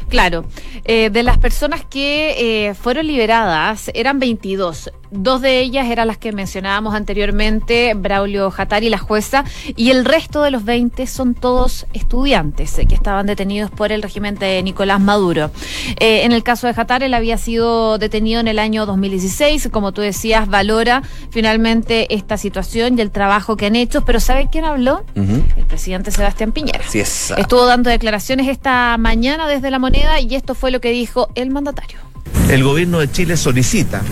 Claro, 0.09 0.45
eh, 0.85 1.11
de 1.11 1.23
las 1.23 1.39
personas 1.39 1.85
que 1.85 2.67
eh, 2.67 2.75
fueron 2.75 3.07
liberadas 3.07 3.93
eran 3.95 4.19
22. 4.19 4.91
Dos 5.13 5.41
de 5.41 5.60
ellas 5.61 5.89
eran 5.89 6.07
las 6.07 6.19
que 6.19 6.33
mencionábamos 6.33 6.95
anteriormente, 6.95 7.95
Braulio 7.95 8.51
Jatari, 8.51 8.89
la 8.89 8.99
jueza, 8.99 9.45
y 9.77 9.91
el 9.91 10.05
resto 10.05 10.43
de 10.43 10.51
los 10.51 10.65
20 10.65 11.07
son 11.07 11.35
todos 11.35 11.87
estudiantes 11.93 12.79
eh, 12.79 12.87
que 12.87 12.95
estaban 12.95 13.27
detenidos 13.27 13.71
por 13.71 13.93
el 13.93 14.03
régimen 14.03 14.37
de 14.37 14.63
Nicolás 14.63 15.01
Maduro. 15.01 15.51
en 15.99 16.33
el 16.33 16.43
caso 16.43 16.67
de 16.67 16.75
Jatari, 16.75 17.07
él 17.07 17.15
había 17.15 17.39
sido 17.39 17.99
detenido 17.99 18.41
en 18.41 18.49
el 18.49 18.59
año 18.59 18.87
2016. 18.87 19.69
Como 19.71 19.93
tú 19.93 20.01
decías, 20.01 20.49
valora 20.49 21.03
finalmente 21.31 22.15
esta 22.15 22.37
situación 22.37 22.99
y 22.99 23.03
el 23.03 23.11
trabajo 23.11 23.57
que 23.57 23.67
han 23.67 23.77
hecho. 23.77 24.05
Pero 24.05 24.21
¿sabe 24.21 24.49
quién 24.51 24.65
habló? 24.65 25.05
El 25.15 25.65
presidente 25.67 26.11
Sebastián 26.11 26.53
Piñera. 26.53 26.85
Es. 26.93 27.33
Estuvo 27.37 27.67
dando 27.67 27.91
declaraciones 27.91 28.49
esta 28.49 28.97
mañana 28.99 29.49
desde 29.49 29.71
la 29.71 29.79
moneda 29.79 30.21
y 30.21 30.35
esto 30.35 30.55
fue 30.55 30.71
lo 30.71 30.81
que 30.81 30.91
dijo 30.91 31.29
el 31.35 31.51
mandatario. 31.51 31.99
El 32.49 32.65
gobierno 32.65 32.99
de 32.99 33.11
Chile 33.11 33.37
solicita 33.37 34.03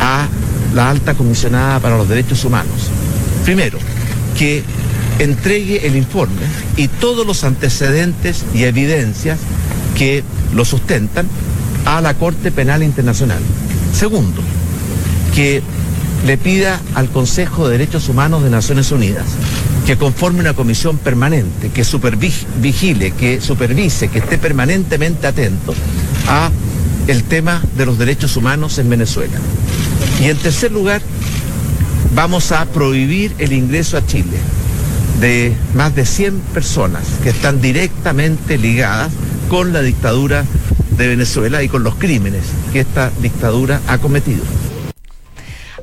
a 0.00 0.26
la 0.74 0.90
alta 0.90 1.14
comisionada 1.14 1.80
para 1.80 1.96
los 1.96 2.08
derechos 2.08 2.44
humanos, 2.44 2.90
primero, 3.44 3.78
que 4.38 4.62
entregue 5.18 5.86
el 5.86 5.96
informe 5.96 6.42
y 6.76 6.88
todos 6.88 7.26
los 7.26 7.44
antecedentes 7.44 8.44
y 8.54 8.64
evidencias 8.64 9.38
que 9.96 10.24
lo 10.54 10.64
sustentan 10.64 11.26
a 11.84 12.00
la 12.00 12.14
Corte 12.14 12.50
Penal 12.50 12.82
Internacional. 12.82 13.40
Segundo, 13.94 14.40
que 15.34 15.62
le 16.26 16.38
pida 16.38 16.80
al 16.94 17.08
Consejo 17.08 17.68
de 17.68 17.78
Derechos 17.78 18.08
Humanos 18.08 18.42
de 18.42 18.50
Naciones 18.50 18.90
Unidas 18.92 19.26
que 19.86 19.96
conforme 19.96 20.40
una 20.40 20.54
comisión 20.54 20.98
permanente, 20.98 21.70
que 21.70 21.84
supervigile, 21.84 23.12
que 23.12 23.40
supervise, 23.40 24.08
que 24.08 24.20
esté 24.20 24.38
permanentemente 24.38 25.26
atento 25.26 25.74
a 26.28 26.50
el 27.08 27.24
tema 27.24 27.60
de 27.76 27.86
los 27.86 27.98
derechos 27.98 28.36
humanos 28.36 28.78
en 28.78 28.88
Venezuela. 28.88 29.36
Y 30.20 30.28
en 30.28 30.36
tercer 30.36 30.72
lugar, 30.72 31.02
vamos 32.14 32.52
a 32.52 32.64
prohibir 32.66 33.34
el 33.38 33.52
ingreso 33.52 33.96
a 33.96 34.06
Chile 34.06 34.38
de 35.20 35.54
más 35.74 35.94
de 35.94 36.04
100 36.04 36.40
personas 36.52 37.04
que 37.22 37.30
están 37.30 37.60
directamente 37.60 38.58
ligadas 38.58 39.12
con 39.48 39.72
la 39.72 39.80
dictadura 39.80 40.44
de 40.96 41.08
Venezuela 41.08 41.62
y 41.62 41.68
con 41.68 41.84
los 41.84 41.94
crímenes 41.94 42.42
que 42.72 42.80
esta 42.80 43.10
dictadura 43.20 43.80
ha 43.88 43.98
cometido. 43.98 44.42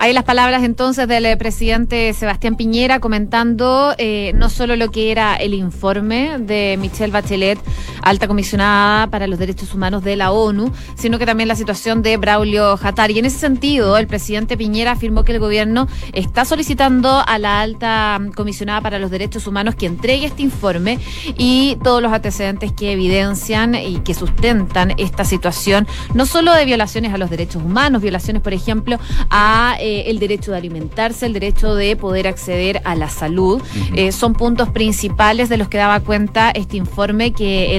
Hay 0.02 0.14
las 0.14 0.24
palabras 0.24 0.64
entonces 0.64 1.10
del 1.10 1.26
eh, 1.26 1.36
presidente 1.36 2.14
Sebastián 2.14 2.56
Piñera 2.56 3.02
comentando 3.02 3.94
eh, 3.98 4.32
no 4.34 4.50
solo 4.50 4.78
lo 4.78 4.92
que 4.92 5.12
era 5.12 5.36
el 5.36 5.54
informe 5.54 6.38
de 6.40 6.78
Michelle 6.80 7.12
Bachelet, 7.12 7.60
alta 8.02 8.28
comisionada 8.28 9.08
para 9.08 9.28
los 9.28 9.40
derechos 9.40 9.74
humanos 9.74 10.04
de 10.04 10.16
la 10.16 10.32
ONU, 10.32 10.72
sino 10.96 11.18
que 11.20 11.26
también 11.26 11.48
la 11.48 11.56
situación 11.56 12.02
de 12.02 12.18
Braulio 12.18 12.78
Hatar. 12.82 13.12
Y 13.12 13.20
en 13.20 13.26
ese 13.26 13.40
sentido, 13.40 13.98
el 13.98 14.08
presidente 14.08 14.58
Piñera 14.58 14.92
afirmó 14.92 15.24
que 15.24 15.32
el 15.32 15.40
gobierno 15.40 15.88
está 16.14 16.46
solicitando 16.46 17.24
a 17.26 17.38
la 17.40 17.62
alta 17.62 18.20
comisionada 18.36 18.82
para 18.82 19.00
los 19.00 19.12
derechos 19.12 19.48
humanos 19.48 19.76
que 19.76 19.86
entregue 19.86 20.26
este 20.28 20.42
informe 20.42 21.00
y 21.38 21.78
todos 21.84 22.02
los 22.02 22.12
antecedentes 22.12 22.72
que 22.72 22.92
evidencian 22.92 23.76
y 23.76 24.00
que 24.00 24.14
sustentan 24.14 24.94
esta 24.98 25.26
situación, 25.26 25.88
no 26.14 26.26
solo 26.26 26.54
de 26.54 26.66
violaciones 26.66 27.14
a 27.14 27.18
los 27.18 27.30
derechos 27.30 27.64
humanos, 27.64 28.02
violaciones, 28.02 28.42
por 28.42 28.54
ejemplo, 28.54 29.00
a 29.30 29.76
eh, 29.80 30.06
el 30.08 30.20
derecho 30.20 30.52
de 30.52 30.58
alimentarse, 30.58 31.26
el 31.26 31.34
derecho 31.34 31.76
de 31.76 31.96
poder 31.96 32.28
acceder 32.28 32.82
a 32.86 32.96
la 32.96 33.10
salud. 33.10 33.62
Eh, 33.96 34.12
son 34.12 34.34
puntos 34.34 34.70
principales 34.70 35.50
de 35.50 35.58
los 35.58 35.68
que 35.68 35.78
daba 35.78 36.00
cuenta 36.00 36.52
este 36.52 36.78
informe 36.78 37.32
que 37.32 37.76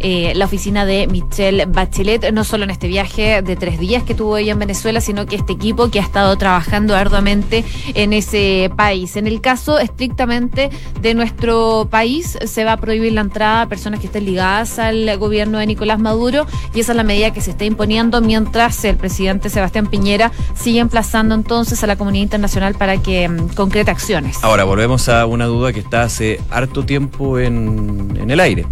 eh, 0.00 0.32
la 0.34 0.44
oficina 0.44 0.84
de 0.84 1.06
Michelle 1.06 1.66
Bachelet, 1.66 2.32
no 2.32 2.44
solo 2.44 2.64
en 2.64 2.70
este 2.70 2.88
viaje 2.88 3.42
de 3.42 3.56
tres 3.56 3.78
días 3.78 4.02
que 4.02 4.14
tuvo 4.14 4.36
ella 4.36 4.52
en 4.52 4.58
Venezuela, 4.58 5.00
sino 5.00 5.26
que 5.26 5.36
este 5.36 5.52
equipo 5.52 5.90
que 5.90 6.00
ha 6.00 6.02
estado 6.02 6.36
trabajando 6.36 6.94
arduamente 6.96 7.64
en 7.94 8.12
ese 8.12 8.70
país. 8.76 9.16
En 9.16 9.26
el 9.26 9.40
caso 9.40 9.78
estrictamente 9.78 10.70
de 11.00 11.14
nuestro 11.14 11.88
país, 11.90 12.38
se 12.44 12.64
va 12.64 12.72
a 12.72 12.76
prohibir 12.76 13.12
la 13.12 13.22
entrada 13.22 13.62
a 13.62 13.68
personas 13.68 14.00
que 14.00 14.06
estén 14.06 14.24
ligadas 14.24 14.78
al 14.78 15.16
gobierno 15.18 15.58
de 15.58 15.66
Nicolás 15.66 15.98
Maduro 15.98 16.46
y 16.74 16.80
esa 16.80 16.92
es 16.92 16.96
la 16.96 17.04
medida 17.04 17.32
que 17.32 17.40
se 17.40 17.50
está 17.50 17.64
imponiendo 17.64 18.20
mientras 18.20 18.84
el 18.84 18.96
presidente 18.96 19.50
Sebastián 19.50 19.86
Piñera 19.86 20.32
sigue 20.54 20.80
emplazando 20.80 21.34
entonces 21.34 21.82
a 21.82 21.86
la 21.86 21.96
comunidad 21.96 22.24
internacional 22.24 22.74
para 22.74 23.00
que 23.02 23.28
mm, 23.28 23.48
concrete 23.54 23.90
acciones. 23.90 24.38
Ahora, 24.42 24.64
volvemos 24.64 25.08
a 25.08 25.26
una 25.26 25.46
duda 25.46 25.72
que 25.72 25.80
está 25.80 26.02
hace 26.02 26.40
harto 26.50 26.84
tiempo 26.84 27.38
en 27.38 28.30
el 28.30 28.40
aire. 28.40 28.66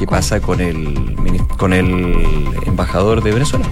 ¿Qué 0.00 0.06
pasa 0.06 0.40
con 0.40 0.62
el, 0.62 0.94
con 1.58 1.74
el 1.74 2.16
embajador 2.64 3.22
de 3.22 3.32
Venezuela? 3.32 3.66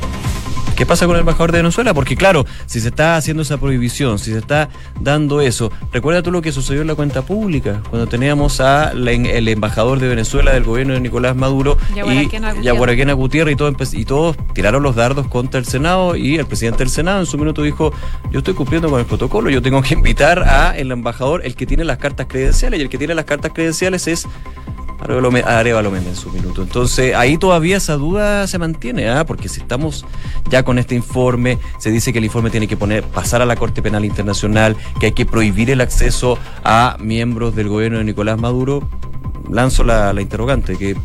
¿Qué 0.77 0.85
pasa 0.85 1.07
con 1.07 1.17
el 1.17 1.21
embajador 1.21 1.53
de 1.53 1.61
Venezuela? 1.61 1.95
Porque 1.95 2.17
claro, 2.17 2.45
si 2.67 2.81
se 2.81 2.89
está 2.89 3.17
haciendo 3.17 3.43
esa 3.43 3.57
prohibición, 3.57 4.19
si 4.19 4.33
se 4.33 4.39
está 4.39 4.69
dando 5.01 5.41
eso, 5.41 5.73
recuerda 5.91 6.23
tú 6.23 6.31
lo 6.31 6.43
que 6.43 6.53
sucedió 6.53 6.83
en 6.83 6.87
la 6.87 6.97
cuenta 6.97 7.23
pública, 7.23 7.83
cuando 7.89 8.09
teníamos 8.09 8.61
a 8.61 8.91
el 8.91 9.49
embajador 9.49 10.01
de 10.01 10.09
Venezuela 10.09 10.53
del 10.53 10.65
gobierno 10.65 10.93
de 10.93 11.01
Nicolás 11.01 11.35
Maduro 11.35 11.79
y 11.97 12.69
a 12.69 13.13
Gutiérrez 13.15 13.55
y, 13.55 13.57
todo, 13.57 13.75
y 13.93 14.05
todos 14.05 14.37
tiraron 14.53 14.83
los 14.83 14.97
dardos 14.97 15.29
contra 15.29 15.59
el 15.59 15.65
Senado 15.65 16.15
y 16.15 16.37
el 16.37 16.45
presidente 16.45 16.81
del 16.81 16.91
Senado 16.91 17.21
en 17.21 17.27
su 17.27 17.39
minuto 17.39 17.63
dijo, 17.63 17.91
yo 18.31 18.41
estoy 18.41 18.53
cumpliendo 18.53 18.91
con 18.91 19.01
el 19.01 19.07
protocolo, 19.07 19.49
yo 19.49 19.63
tengo 19.63 19.81
que 19.81 19.95
invitar 19.95 20.41
a 20.41 20.77
el 20.77 20.93
embajador, 20.93 21.41
el 21.47 21.57
que 21.57 21.65
tiene 21.65 21.85
las 21.85 21.97
cartas 21.97 22.27
credenciales, 22.29 22.79
y 22.81 22.83
el 22.83 22.91
que 22.91 22.99
tiene 22.99 23.15
las 23.15 23.25
cartas 23.25 23.53
credenciales 23.55 24.07
es 24.07 24.29
Arevalo 25.09 25.91
Méndez 25.91 26.11
en 26.11 26.17
su 26.17 26.31
minuto. 26.31 26.63
Entonces, 26.63 27.15
ahí 27.15 27.39
todavía 27.39 27.77
esa 27.77 27.95
duda 27.95 28.47
se 28.47 28.59
mantiene, 28.59 29.09
¿ah? 29.09 29.25
porque 29.25 29.49
si 29.49 29.61
estamos 29.61 30.05
ya 30.51 30.63
con 30.63 30.79
este 30.79 30.95
informe, 30.95 31.59
se 31.79 31.91
dice 31.91 32.13
que 32.13 32.19
el 32.19 32.25
informe 32.25 32.51
tiene 32.51 32.69
que 32.69 32.77
poner, 32.77 33.03
pasar 33.05 33.43
a 33.43 33.47
la 33.47 33.57
Corte 33.57 33.83
Penal 33.83 34.05
Internacional, 34.05 34.77
que 35.01 35.07
hay 35.07 35.13
que 35.13 35.27
prohibir 35.27 35.71
el 35.71 35.81
acceso 35.81 36.39
a 36.65 36.97
miembros 37.01 37.57
del 37.57 37.69
gobierno 37.69 37.99
de 37.99 38.05
Nicolás 38.05 38.39
Maduro, 38.39 38.89
lanzo 39.51 39.85
la, 39.85 40.13
la 40.13 40.21
interrogante, 40.21 40.77
que 40.77 40.97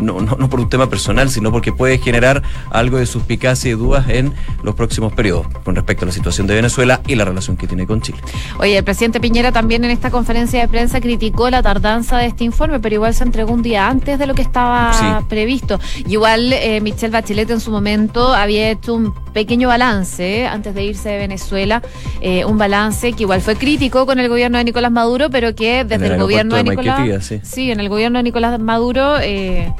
no, 0.00 0.20
no, 0.20 0.36
no 0.38 0.48
por 0.48 0.60
un 0.60 0.68
tema 0.68 0.88
personal, 0.88 1.30
sino 1.30 1.50
porque 1.52 1.72
puede 1.72 1.98
generar 1.98 2.42
algo 2.70 2.98
de 2.98 3.06
suspicacia 3.06 3.70
y 3.70 3.74
dudas 3.74 4.08
en 4.08 4.32
los 4.62 4.74
próximos 4.74 5.12
periodos 5.12 5.46
con 5.64 5.74
respecto 5.74 6.04
a 6.04 6.06
la 6.06 6.12
situación 6.12 6.46
de 6.46 6.54
Venezuela 6.54 7.00
y 7.06 7.14
la 7.14 7.24
relación 7.24 7.56
que 7.56 7.66
tiene 7.66 7.86
con 7.86 8.00
Chile. 8.00 8.18
Oye, 8.58 8.78
el 8.78 8.84
presidente 8.84 9.20
Piñera 9.20 9.52
también 9.52 9.84
en 9.84 9.90
esta 9.90 10.10
conferencia 10.10 10.60
de 10.60 10.68
prensa 10.68 11.00
criticó 11.00 11.50
la 11.50 11.62
tardanza 11.62 12.18
de 12.18 12.26
este 12.26 12.44
informe, 12.44 12.80
pero 12.80 12.94
igual 12.94 13.14
se 13.14 13.24
entregó 13.24 13.52
un 13.52 13.62
día 13.62 13.88
antes 13.88 14.18
de 14.18 14.26
lo 14.26 14.34
que 14.34 14.42
estaba 14.42 15.24
previsto. 15.28 15.80
igual 16.06 16.52
eh, 16.52 16.80
Michelle 16.80 17.12
Bachelet 17.12 17.50
en 17.50 17.60
su 17.60 17.70
momento 17.70 18.34
había 18.34 18.70
hecho 18.70 18.94
un 18.94 19.14
pequeño 19.32 19.68
balance 19.68 20.46
antes 20.46 20.74
de 20.74 20.84
irse 20.84 21.10
de 21.10 21.18
Venezuela, 21.18 21.82
eh, 22.20 22.44
un 22.44 22.58
balance 22.58 23.12
que 23.12 23.24
igual 23.24 23.40
fue 23.40 23.56
crítico 23.56 24.06
con 24.06 24.18
el 24.18 24.28
gobierno 24.28 24.58
de 24.58 24.64
Nicolás 24.64 24.92
Maduro, 24.92 25.30
pero 25.30 25.54
que 25.54 25.84
desde 25.84 26.06
el, 26.06 26.18
gobierno 26.18 26.56
de 26.56 26.64
Nicolás, 26.64 27.32
sí. 27.42 27.70
en 27.70 27.80
el 27.80 27.88
gobierno 27.88 28.18
de 28.18 28.22
Nicolás 28.22 28.58
Maduro 28.58 29.18
eh, 29.20 29.72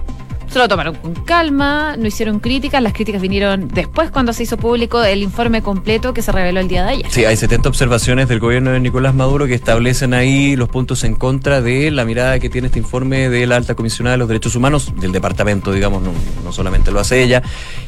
se 0.56 0.60
lo 0.60 0.68
tomaron 0.68 0.94
con 0.94 1.12
calma, 1.12 1.96
no 1.98 2.06
hicieron 2.06 2.40
críticas, 2.40 2.82
las 2.82 2.94
críticas 2.94 3.20
vinieron 3.20 3.68
después 3.68 4.10
cuando 4.10 4.32
se 4.32 4.44
hizo 4.44 4.56
público 4.56 5.04
el 5.04 5.22
informe 5.22 5.60
completo 5.60 6.14
que 6.14 6.22
se 6.22 6.32
reveló 6.32 6.60
el 6.60 6.68
día 6.68 6.82
de 6.82 6.92
ayer. 6.92 7.06
Sí, 7.10 7.26
hay 7.26 7.36
70 7.36 7.68
observaciones 7.68 8.26
del 8.26 8.40
gobierno 8.40 8.70
de 8.70 8.80
Nicolás 8.80 9.14
Maduro 9.14 9.46
que 9.46 9.52
establecen 9.52 10.14
ahí 10.14 10.56
los 10.56 10.70
puntos 10.70 11.04
en 11.04 11.14
contra 11.14 11.60
de 11.60 11.90
la 11.90 12.06
mirada 12.06 12.38
que 12.38 12.48
tiene 12.48 12.68
este 12.68 12.78
informe 12.78 13.28
de 13.28 13.46
la 13.46 13.56
alta 13.56 13.74
comisionada 13.74 14.14
de 14.14 14.18
los 14.18 14.28
derechos 14.28 14.56
humanos, 14.56 14.94
del 14.98 15.12
departamento, 15.12 15.72
digamos, 15.72 16.02
no, 16.02 16.52
solamente 16.52 16.90
lo 16.90 17.00
hace 17.00 17.22
ella, 17.22 17.42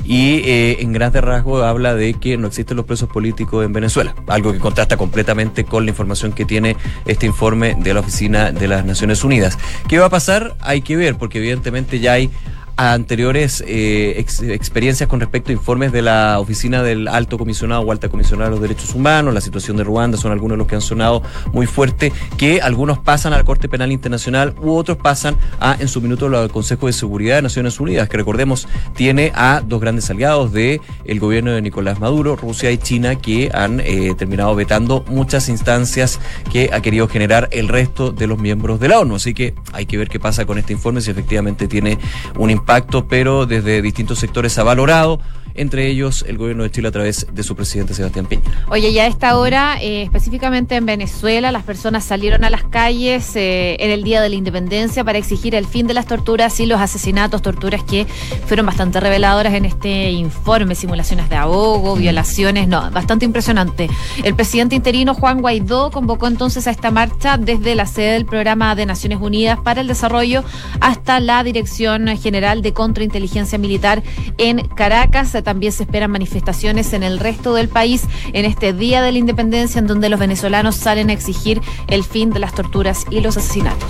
y 0.04 0.42
eh, 0.44 0.76
en 0.80 0.92
grandes 0.92 1.24
rasgos 1.24 1.64
habla 1.64 1.94
de 1.94 2.12
que 2.12 2.36
no 2.36 2.48
existen 2.48 2.76
los 2.76 2.84
presos 2.84 3.08
políticos 3.08 3.64
en 3.64 3.72
Venezuela, 3.72 4.14
algo 4.26 4.52
que 4.52 4.58
contrasta 4.58 4.98
completamente 4.98 5.64
con 5.64 5.86
la 5.86 5.90
información 5.90 6.32
que 6.32 6.44
tiene 6.44 6.76
este 7.06 7.24
informe 7.24 7.76
de 7.78 7.94
la 7.94 8.00
Oficina 8.00 8.52
de 8.52 8.68
las 8.68 8.84
Naciones 8.84 9.24
Unidas. 9.24 9.56
¿Qué 9.88 9.98
va 9.98 10.06
a 10.06 10.10
pasar? 10.10 10.54
Hay 10.60 10.82
que 10.82 10.98
ver, 10.98 11.16
porque 11.16 11.38
evidentemente 11.38 11.98
ya 11.98 12.12
hay 12.12 12.30
a 12.78 12.92
anteriores 12.92 13.62
eh, 13.66 14.24
experiencias 14.50 15.08
con 15.08 15.18
respecto 15.18 15.50
a 15.50 15.52
informes 15.52 15.90
de 15.90 16.00
la 16.00 16.38
oficina 16.38 16.84
del 16.84 17.08
alto 17.08 17.36
comisionado 17.36 17.80
o 17.82 17.90
alta 17.90 18.08
comisionada 18.08 18.50
de 18.50 18.52
los 18.52 18.62
derechos 18.62 18.94
humanos, 18.94 19.34
la 19.34 19.40
situación 19.40 19.76
de 19.76 19.82
Ruanda 19.82 20.16
son 20.16 20.30
algunos 20.30 20.54
de 20.54 20.58
los 20.58 20.68
que 20.68 20.76
han 20.76 20.80
sonado 20.80 21.20
muy 21.52 21.66
fuerte, 21.66 22.12
que 22.36 22.60
algunos 22.60 23.00
pasan 23.00 23.32
a 23.32 23.38
la 23.38 23.42
Corte 23.42 23.68
Penal 23.68 23.90
Internacional 23.90 24.54
u 24.62 24.76
otros 24.76 24.96
pasan 24.96 25.36
a, 25.58 25.76
en 25.80 25.88
su 25.88 26.00
minuto, 26.00 26.26
al 26.26 26.50
Consejo 26.50 26.86
de 26.86 26.92
Seguridad 26.92 27.36
de 27.36 27.42
Naciones 27.42 27.80
Unidas, 27.80 28.08
que 28.08 28.16
recordemos 28.16 28.68
tiene 28.94 29.32
a 29.34 29.60
dos 29.66 29.80
grandes 29.80 30.08
aliados 30.08 30.52
de 30.52 30.80
el 31.04 31.18
gobierno 31.18 31.50
de 31.50 31.60
Nicolás 31.60 31.98
Maduro, 31.98 32.36
Rusia 32.36 32.70
y 32.70 32.78
China, 32.78 33.16
que 33.16 33.50
han 33.52 33.80
eh, 33.80 34.14
terminado 34.16 34.54
vetando 34.54 35.04
muchas 35.08 35.48
instancias 35.48 36.20
que 36.52 36.70
ha 36.72 36.80
querido 36.80 37.08
generar 37.08 37.48
el 37.50 37.66
resto 37.66 38.12
de 38.12 38.28
los 38.28 38.38
miembros 38.38 38.78
de 38.78 38.86
la 38.86 39.00
ONU. 39.00 39.16
Así 39.16 39.34
que 39.34 39.54
hay 39.72 39.86
que 39.86 39.98
ver 39.98 40.08
qué 40.08 40.20
pasa 40.20 40.46
con 40.46 40.58
este 40.58 40.74
informe, 40.74 41.00
si 41.00 41.10
efectivamente 41.10 41.66
tiene 41.66 41.98
un 42.38 42.50
impacto 42.50 42.67
impacto, 42.68 43.08
pero 43.08 43.46
desde 43.46 43.80
distintos 43.80 44.18
sectores 44.18 44.58
ha 44.58 44.62
valorado 44.62 45.20
entre 45.58 45.88
ellos 45.88 46.24
el 46.26 46.38
gobierno 46.38 46.62
de 46.62 46.70
Chile 46.70 46.88
a 46.88 46.92
través 46.92 47.26
de 47.32 47.42
su 47.42 47.56
presidente 47.56 47.94
Sebastián 47.94 48.26
Piñera. 48.26 48.64
Oye, 48.68 48.92
ya 48.92 49.04
a 49.04 49.06
esta 49.06 49.36
hora, 49.36 49.78
eh, 49.82 50.02
específicamente 50.02 50.76
en 50.76 50.86
Venezuela, 50.86 51.52
las 51.52 51.64
personas 51.64 52.04
salieron 52.04 52.44
a 52.44 52.50
las 52.50 52.62
calles 52.64 53.34
eh, 53.34 53.76
en 53.80 53.90
el 53.90 54.04
Día 54.04 54.20
de 54.20 54.28
la 54.28 54.36
Independencia 54.36 55.04
para 55.04 55.18
exigir 55.18 55.54
el 55.54 55.66
fin 55.66 55.86
de 55.86 55.94
las 55.94 56.06
torturas 56.06 56.58
y 56.60 56.66
los 56.66 56.80
asesinatos, 56.80 57.42
torturas 57.42 57.82
que 57.82 58.06
fueron 58.46 58.66
bastante 58.66 59.00
reveladoras 59.00 59.54
en 59.54 59.64
este 59.64 60.10
informe, 60.10 60.74
simulaciones 60.74 61.28
de 61.28 61.36
ahogo, 61.36 61.96
mm. 61.96 61.98
violaciones, 61.98 62.68
no, 62.68 62.90
bastante 62.90 63.24
impresionante. 63.24 63.88
El 64.22 64.34
presidente 64.34 64.76
interino 64.76 65.14
Juan 65.14 65.40
Guaidó 65.40 65.90
convocó 65.90 66.28
entonces 66.28 66.66
a 66.66 66.70
esta 66.70 66.90
marcha 66.90 67.36
desde 67.36 67.74
la 67.74 67.86
sede 67.86 68.12
del 68.12 68.26
programa 68.26 68.74
de 68.74 68.86
Naciones 68.86 69.18
Unidas 69.20 69.58
para 69.62 69.80
el 69.80 69.88
Desarrollo 69.88 70.44
hasta 70.80 71.20
la 71.20 71.42
Dirección 71.42 72.06
General 72.16 72.62
de 72.62 72.72
Contrainteligencia 72.72 73.58
Militar 73.58 74.02
en 74.38 74.66
Caracas 74.68 75.34
también 75.48 75.72
se 75.72 75.84
esperan 75.84 76.10
manifestaciones 76.10 76.92
en 76.92 77.02
el 77.02 77.18
resto 77.18 77.54
del 77.54 77.70
país 77.70 78.02
en 78.34 78.44
este 78.44 78.74
Día 78.74 79.00
de 79.00 79.12
la 79.12 79.16
Independencia, 79.16 79.78
en 79.78 79.86
donde 79.86 80.10
los 80.10 80.20
venezolanos 80.20 80.76
salen 80.76 81.08
a 81.08 81.14
exigir 81.14 81.62
el 81.86 82.04
fin 82.04 82.28
de 82.28 82.38
las 82.38 82.54
torturas 82.54 83.06
y 83.08 83.20
los 83.20 83.38
asesinatos. 83.38 83.88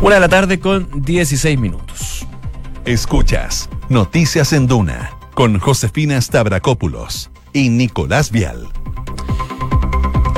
Una 0.00 0.14
de 0.14 0.20
la 0.22 0.30
tarde 0.30 0.58
con 0.58 0.88
16 1.02 1.58
minutos. 1.58 2.26
Escuchas 2.86 3.68
Noticias 3.90 4.54
en 4.54 4.66
Duna 4.66 5.10
con 5.34 5.58
Josefina 5.58 6.18
Stavrakopoulos 6.18 7.30
y 7.52 7.68
Nicolás 7.68 8.30
Vial. 8.30 8.66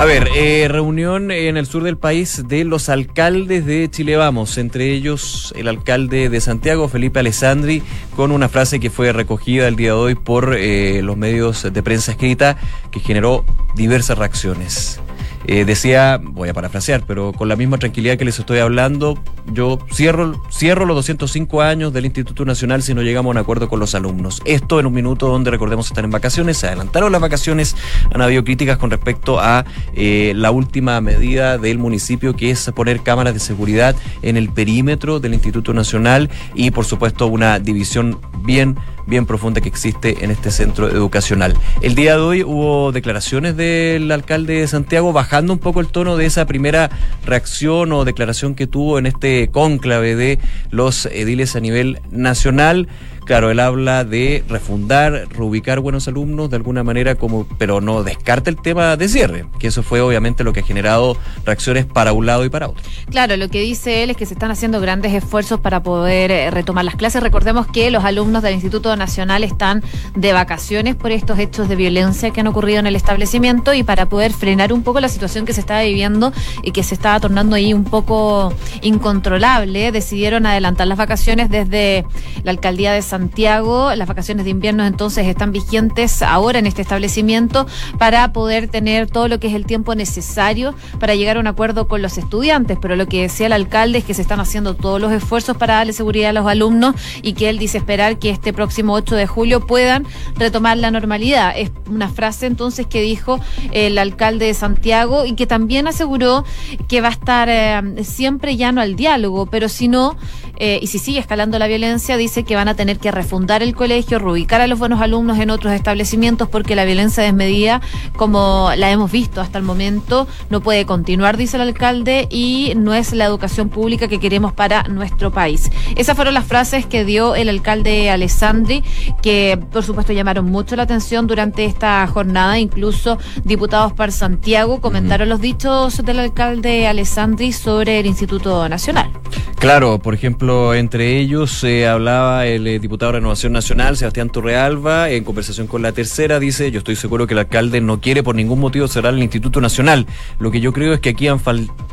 A 0.01 0.07
ver, 0.07 0.31
eh, 0.35 0.67
reunión 0.67 1.31
en 1.31 1.59
el 1.59 1.67
sur 1.67 1.83
del 1.83 1.99
país 1.99 2.45
de 2.49 2.65
los 2.65 2.89
alcaldes 2.89 3.67
de 3.67 3.87
Chile 3.91 4.17
Vamos, 4.17 4.57
entre 4.57 4.95
ellos 4.95 5.53
el 5.59 5.69
alcalde 5.69 6.31
de 6.31 6.41
Santiago, 6.41 6.89
Felipe 6.89 7.21
Alessandri, 7.21 7.83
con 8.17 8.33
una 8.33 8.49
frase 8.49 8.81
que 8.81 8.89
fue 8.89 9.13
recogida 9.13 9.69
el 9.69 9.77
día 9.77 9.89
de 9.89 9.93
hoy 9.93 10.15
por 10.15 10.55
eh, 10.57 11.03
los 11.03 11.19
medios 11.19 11.71
de 11.71 11.83
prensa 11.83 12.13
escrita 12.13 12.57
que 12.91 13.01
generó 13.01 13.45
diversas 13.75 14.17
reacciones. 14.17 14.99
Eh, 15.47 15.65
decía, 15.65 16.21
voy 16.23 16.49
a 16.49 16.55
parafrasear, 16.55 17.03
pero 17.07 17.33
con 17.33 17.49
la 17.49 17.57
misma 17.57 17.79
tranquilidad 17.79 18.19
que 18.19 18.25
les 18.25 18.39
estoy 18.39 18.59
hablando, 18.59 19.19
yo 19.53 19.79
cierro, 19.93 20.41
cierro 20.51 20.85
los 20.85 20.97
205 20.97 21.63
años 21.63 21.93
del 21.93 22.05
Instituto 22.05 22.45
Nacional 22.45 22.83
si 22.83 22.95
no 22.95 23.03
llegamos 23.03 23.31
a 23.31 23.33
un 23.33 23.39
acuerdo 23.39 23.69
con 23.69 23.81
los 23.81 23.95
alumnos. 23.95 24.43
Esto 24.45 24.81
en 24.81 24.87
un 24.87 24.93
minuto 24.93 25.29
donde 25.29 25.51
recordemos 25.51 25.87
estar 25.87 26.05
en 26.05 26.11
vacaciones, 26.11 26.59
se 26.59 26.67
adelantaron 26.67 27.11
las 27.11 27.21
vacaciones, 27.21 27.75
han 28.13 28.21
habido 28.21 28.45
críticas 28.45 28.79
con 28.79 28.91
respecto 28.91 29.41
a 29.41 29.65
eh, 29.95 30.33
la 30.37 30.51
última 30.51 31.01
medida 31.01 31.59
del 31.59 31.79
municipio 31.79 32.37
que 32.37 32.51
es 32.51 32.71
poner 32.75 33.01
cámaras 33.01 33.35
de 33.35 33.41
seguridad 33.41 33.97
en 34.23 34.37
el 34.37 34.51
perímetro 34.51 35.21
del 35.21 35.35
Instituto 35.35 35.73
Nacional 35.73 36.31
y 36.55 36.71
por 36.71 36.85
supuesto 36.85 37.27
una 37.27 37.59
división 37.59 38.21
bien 38.43 38.77
bien 39.11 39.27
profunda 39.27 39.61
que 39.61 39.69
existe 39.69 40.25
en 40.25 40.31
este 40.31 40.53
centro 40.53 40.89
educacional. 40.89 41.55
El 41.83 41.97
día 41.97 42.17
de 42.17 42.23
hoy 42.23 42.43
hubo 42.45 42.93
declaraciones 42.93 43.57
del 43.57 44.11
alcalde 44.13 44.61
de 44.61 44.69
Santiago 44.69 45.13
bajando 45.13 45.53
un 45.53 45.59
poco 45.59 45.81
el 45.81 45.89
tono 45.89 46.17
de 46.17 46.27
esa 46.27 46.47
primera 46.47 46.91
reacción 47.27 47.93
o 47.93 48.05
declaración 48.05 48.55
que 48.55 48.69
tuvo 48.69 48.99
en 48.99 49.07
este 49.07 49.49
cónclave 49.49 50.15
de 50.15 50.39
los 50.71 51.07
ediles 51.07 51.57
a 51.57 51.61
nivel 51.61 51.99
nacional. 52.13 52.89
Claro, 53.31 53.53
él 53.53 53.61
habla 53.61 54.03
de 54.03 54.43
refundar, 54.49 55.29
reubicar 55.31 55.79
buenos 55.79 56.09
alumnos 56.09 56.51
de 56.51 56.57
alguna 56.57 56.83
manera, 56.83 57.15
como, 57.15 57.47
pero 57.59 57.81
no 57.81 58.03
descarta 58.03 58.51
el 58.51 58.57
tema 58.57 58.97
de 58.97 59.09
cierre, 59.09 59.47
que 59.61 59.69
eso 59.69 59.85
fue 59.85 60.01
obviamente 60.01 60.43
lo 60.43 60.53
que 60.53 60.59
ha 60.59 60.63
generado 60.65 61.17
reacciones 61.45 61.87
para 61.87 62.13
un 62.13 62.27
lado 62.27 62.45
y 62.45 62.49
para 62.49 62.69
otro. 62.69 62.83
Claro, 63.09 63.37
lo 63.37 63.49
que 63.49 63.61
dice 63.61 64.03
él 64.03 64.11
es 64.11 64.17
que 64.17 64.27
se 64.27 64.35
están 64.35 64.51
haciendo 64.51 64.81
grandes 64.81 65.15
esfuerzos 65.15 65.61
para 65.61 65.81
poder 65.81 66.33
eh, 66.33 66.51
retomar 66.51 66.85
las 66.85 66.97
clases. 66.97 67.23
Recordemos 67.23 67.69
que 67.69 67.93
los 67.93 68.03
alumnos 68.03 68.43
del 68.43 68.55
Instituto 68.55 68.97
Nacional 68.97 69.45
están 69.45 69.85
de 70.17 70.33
vacaciones 70.33 70.97
por 70.97 71.13
estos 71.13 71.39
hechos 71.39 71.69
de 71.69 71.77
violencia 71.77 72.33
que 72.33 72.41
han 72.41 72.49
ocurrido 72.49 72.81
en 72.81 72.89
el 72.89 72.97
establecimiento 72.97 73.75
y 73.75 73.85
para 73.85 74.07
poder 74.07 74.33
frenar 74.33 74.73
un 74.73 74.83
poco 74.83 74.99
la 74.99 75.09
situación 75.09 75.45
que 75.47 75.53
se 75.53 75.61
estaba 75.61 75.83
viviendo 75.83 76.33
y 76.65 76.73
que 76.73 76.83
se 76.83 76.97
estaba 76.97 77.21
tornando 77.21 77.55
ahí 77.55 77.75
un 77.75 77.85
poco 77.85 78.53
incontrolable, 78.83 79.93
decidieron 79.93 80.47
adelantar 80.47 80.89
las 80.89 80.99
vacaciones 80.99 81.49
desde 81.49 82.05
la 82.43 82.51
alcaldía 82.51 82.91
de 82.91 83.03
San 83.03 83.20
Santiago. 83.21 83.95
Las 83.95 84.09
vacaciones 84.09 84.47
de 84.47 84.51
invierno 84.51 84.87
entonces 84.87 85.27
están 85.27 85.53
vigentes 85.53 86.23
ahora 86.23 86.59
en 86.59 86.67
este 86.67 86.81
establecimiento 86.81 87.67
para 87.99 88.33
poder 88.33 88.69
tener 88.69 89.11
todo 89.11 89.29
lo 89.29 89.39
que 89.39 89.49
es 89.49 89.55
el 89.55 89.67
tiempo 89.67 89.95
necesario 89.95 90.75
para 90.99 91.15
llegar 91.15 91.37
a 91.37 91.41
un 91.41 91.47
acuerdo 91.47 91.87
con 91.87 92.01
los 92.01 92.17
estudiantes. 92.17 92.79
Pero 92.81 92.97
lo 92.97 93.07
que 93.07 93.21
decía 93.21 93.47
el 93.47 93.53
alcalde 93.53 93.99
es 93.99 94.05
que 94.05 94.15
se 94.15 94.23
están 94.23 94.41
haciendo 94.41 94.75
todos 94.75 94.99
los 95.03 95.13
esfuerzos 95.13 95.55
para 95.59 95.75
darle 95.75 95.93
seguridad 95.93 96.31
a 96.31 96.33
los 96.33 96.47
alumnos 96.47 96.95
y 97.21 97.35
que 97.35 97.51
él 97.51 97.59
dice 97.59 97.77
esperar 97.77 98.19
que 98.19 98.31
este 98.31 98.55
próximo 98.55 98.95
8 98.95 99.15
de 99.17 99.27
julio 99.27 99.67
puedan 99.67 100.07
retomar 100.37 100.79
la 100.79 100.91
normalidad. 100.91 101.53
Es 101.55 101.71
una 101.91 102.09
frase 102.09 102.47
entonces 102.47 102.87
que 102.87 103.03
dijo 103.03 103.39
el 103.73 103.99
alcalde 103.99 104.47
de 104.47 104.55
Santiago 104.55 105.27
y 105.27 105.35
que 105.35 105.47
también 105.47 105.87
aseguró 105.87 106.45
que 106.89 107.03
va 107.03 107.09
a 107.09 107.13
estar 107.13 107.49
eh, 107.51 108.03
siempre 108.03 108.57
llano 108.57 108.81
al 108.81 108.97
diálogo, 108.97 109.45
pero 109.45 109.69
si 109.69 109.89
no, 109.89 110.17
eh, 110.63 110.79
y 110.83 110.89
si 110.89 110.99
sigue 110.99 111.19
escalando 111.19 111.59
la 111.59 111.67
violencia, 111.67 112.19
dice 112.19 112.45
que 112.45 112.55
van 112.55 112.69
a 112.69 112.77
tener 112.77 112.99
que 112.99 113.11
refundar 113.11 113.63
el 113.63 113.75
colegio, 113.75 114.19
reubicar 114.19 114.61
a 114.61 114.67
los 114.67 114.79
buenos 114.79 115.01
alumnos 115.01 115.39
en 115.39 115.49
otros 115.49 115.73
establecimientos 115.73 116.51
porque 116.51 116.77
la 116.77 116.85
violencia 116.85 117.23
desmedida, 117.23 117.81
como 118.15 118.71
la 118.77 118.91
hemos 118.91 119.11
visto 119.11 119.41
hasta 119.41 119.57
el 119.57 119.65
momento, 119.65 120.29
no 120.51 120.61
puede 120.61 120.85
continuar, 120.85 121.39
dice 121.39 121.57
el 121.57 121.63
alcalde, 121.63 122.29
y 122.31 122.75
no 122.77 122.93
es 122.93 123.15
la 123.15 123.25
educación 123.25 123.71
pública 123.71 124.07
que 124.07 124.21
queremos 124.21 124.53
para 124.53 124.83
nuestro 124.83 125.33
país. 125.33 125.71
Esas 125.97 126.15
fueron 126.15 126.35
las 126.35 126.45
frases 126.45 126.85
que 126.85 127.07
dio 127.07 127.35
el 127.35 127.49
alcalde 127.49 128.11
Alessandri, 128.11 128.85
que 129.23 129.59
por 129.73 129.83
supuesto 129.83 130.13
llamaron 130.13 130.45
mucho 130.45 130.77
la 130.77 130.83
atención 130.83 131.27
durante 131.27 131.65
esta 131.65 132.07
jornada, 132.07 132.59
incluso 132.59 133.17
diputados 133.45 133.95
para 133.95 134.13
Santiago 134.13 134.83
comentaron 134.83 135.31
los 135.31 135.41
dichos 135.41 136.05
del 136.05 136.19
alcalde 136.19 136.87
Alessandri 136.87 137.53
sobre 137.53 137.99
el 138.01 138.05
Instituto 138.05 138.69
Nacional. 138.69 139.11
Claro, 139.57 139.99
por 139.99 140.15
ejemplo, 140.15 140.50
entre 140.75 141.19
ellos 141.19 141.51
se 141.51 141.87
hablaba 141.87 142.47
el 142.47 142.67
eh, 142.67 142.79
diputado 142.79 143.13
de 143.13 143.19
Renovación 143.19 143.53
Nacional, 143.53 143.97
Sebastián 143.97 144.31
Torrealba, 144.31 145.11
en 145.11 145.25
conversación 145.25 145.67
con 145.67 145.83
la 145.83 145.93
tercera, 145.93 146.39
dice, 146.39 146.71
yo 146.71 146.79
estoy 146.79 146.97
seguro 146.97 147.27
que 147.27 147.35
el 147.35 147.39
alcalde 147.39 147.81
no 147.81 148.01
quiere 148.01 148.23
por 148.23 148.35
ningún 148.35 148.59
motivo 148.61 148.89
cerrar 148.89 149.15
el 149.15 149.23
Instituto 149.23 149.61
Nacional. 149.61 150.07
Lo 150.39 150.51
que 150.51 150.61
yo 150.61 150.73
creo 150.73 150.93
es 150.93 151.01
que 151.01 151.11
aquí 151.11 151.29
han, 151.29 151.41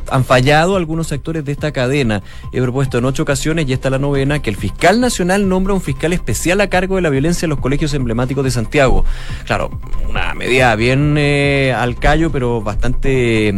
han 0.10 0.26
fallado 0.26 0.76
algunos 0.76 1.12
actores 1.12 1.46
de 1.46 1.52
esta 1.52 1.72
cadena. 1.72 2.24
He 2.52 2.62
propuesto 2.62 2.98
en 2.98 3.06
ocho 3.06 3.24
ocasiones, 3.24 3.68
y 3.68 3.74
esta 3.74 3.90
la 3.90 4.00
novena, 4.00 4.40
que 4.40 4.50
el 4.50 4.56
fiscal 4.56 5.00
nacional 5.02 5.48
nombra 5.48 5.74
un 5.74 5.82
fiscal 5.82 6.14
especial 6.14 6.60
a 6.62 6.68
cargo 6.68 6.96
de 6.96 7.02
la 7.02 7.10
violencia 7.10 7.46
en 7.46 7.52
los 7.52 7.60
colegios 7.60 7.94
emblemáticos 7.94 8.44
de 8.44 8.52
Santiago. 8.52 9.06
Claro, 9.46 9.70
una 10.10 10.34
medida 10.34 10.76
bien 10.76 11.16
eh, 11.18 11.74
al 11.78 11.96
callo, 11.96 12.32
pero 12.32 12.62
bastante... 12.62 13.54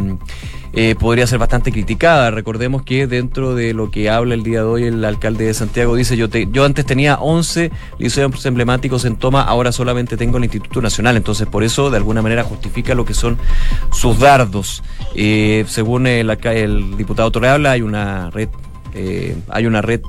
Eh, 0.74 0.96
podría 1.00 1.26
ser 1.28 1.40
bastante 1.40 1.72
criticada. 1.72 2.32
Recordemos 2.32 2.84
que 2.84 3.08
dentro 3.08 3.56
de 3.56 3.74
lo 3.74 3.90
que 3.92 4.10
habla 4.10 4.36
el 4.36 4.44
día 4.44 4.60
de 4.60 4.66
hoy 4.66 4.84
el 4.84 5.04
alcalde 5.04 5.46
de 5.46 5.54
Santiago 5.54 5.96
dice, 5.96 6.16
yo, 6.16 6.30
te, 6.30 6.48
yo 6.52 6.66
antes 6.66 6.86
tenía 6.86 7.16
11 7.16 7.72
liceos 7.98 8.46
emblemáticos 8.46 9.06
en 9.06 9.16
toma, 9.16 9.42
ahora 9.42 9.72
solamente 9.72 10.18
tengo 10.18 10.38
el 10.38 10.44
Instituto 10.44 10.82
Nacional, 10.82 11.18
entonces 11.18 11.48
por 11.48 11.64
eso 11.64 11.90
de 11.90 11.98
alguna 11.98 12.22
manera 12.22 12.44
justifica 12.44 12.94
lo 12.94 13.06
que 13.06 13.14
son 13.14 13.38
sus 13.92 14.20
dardos. 14.20 14.84
Eh, 15.16 15.66
según 15.68 16.08
el, 16.08 16.30
el 16.30 16.98
diputado 16.98 17.32
Torreabla, 17.32 17.72
hay 17.72 17.82
una 17.82 18.30
red, 18.30 18.50
eh, 18.94 19.36
hay 19.50 19.66
una 19.66 19.82
red 19.82 20.02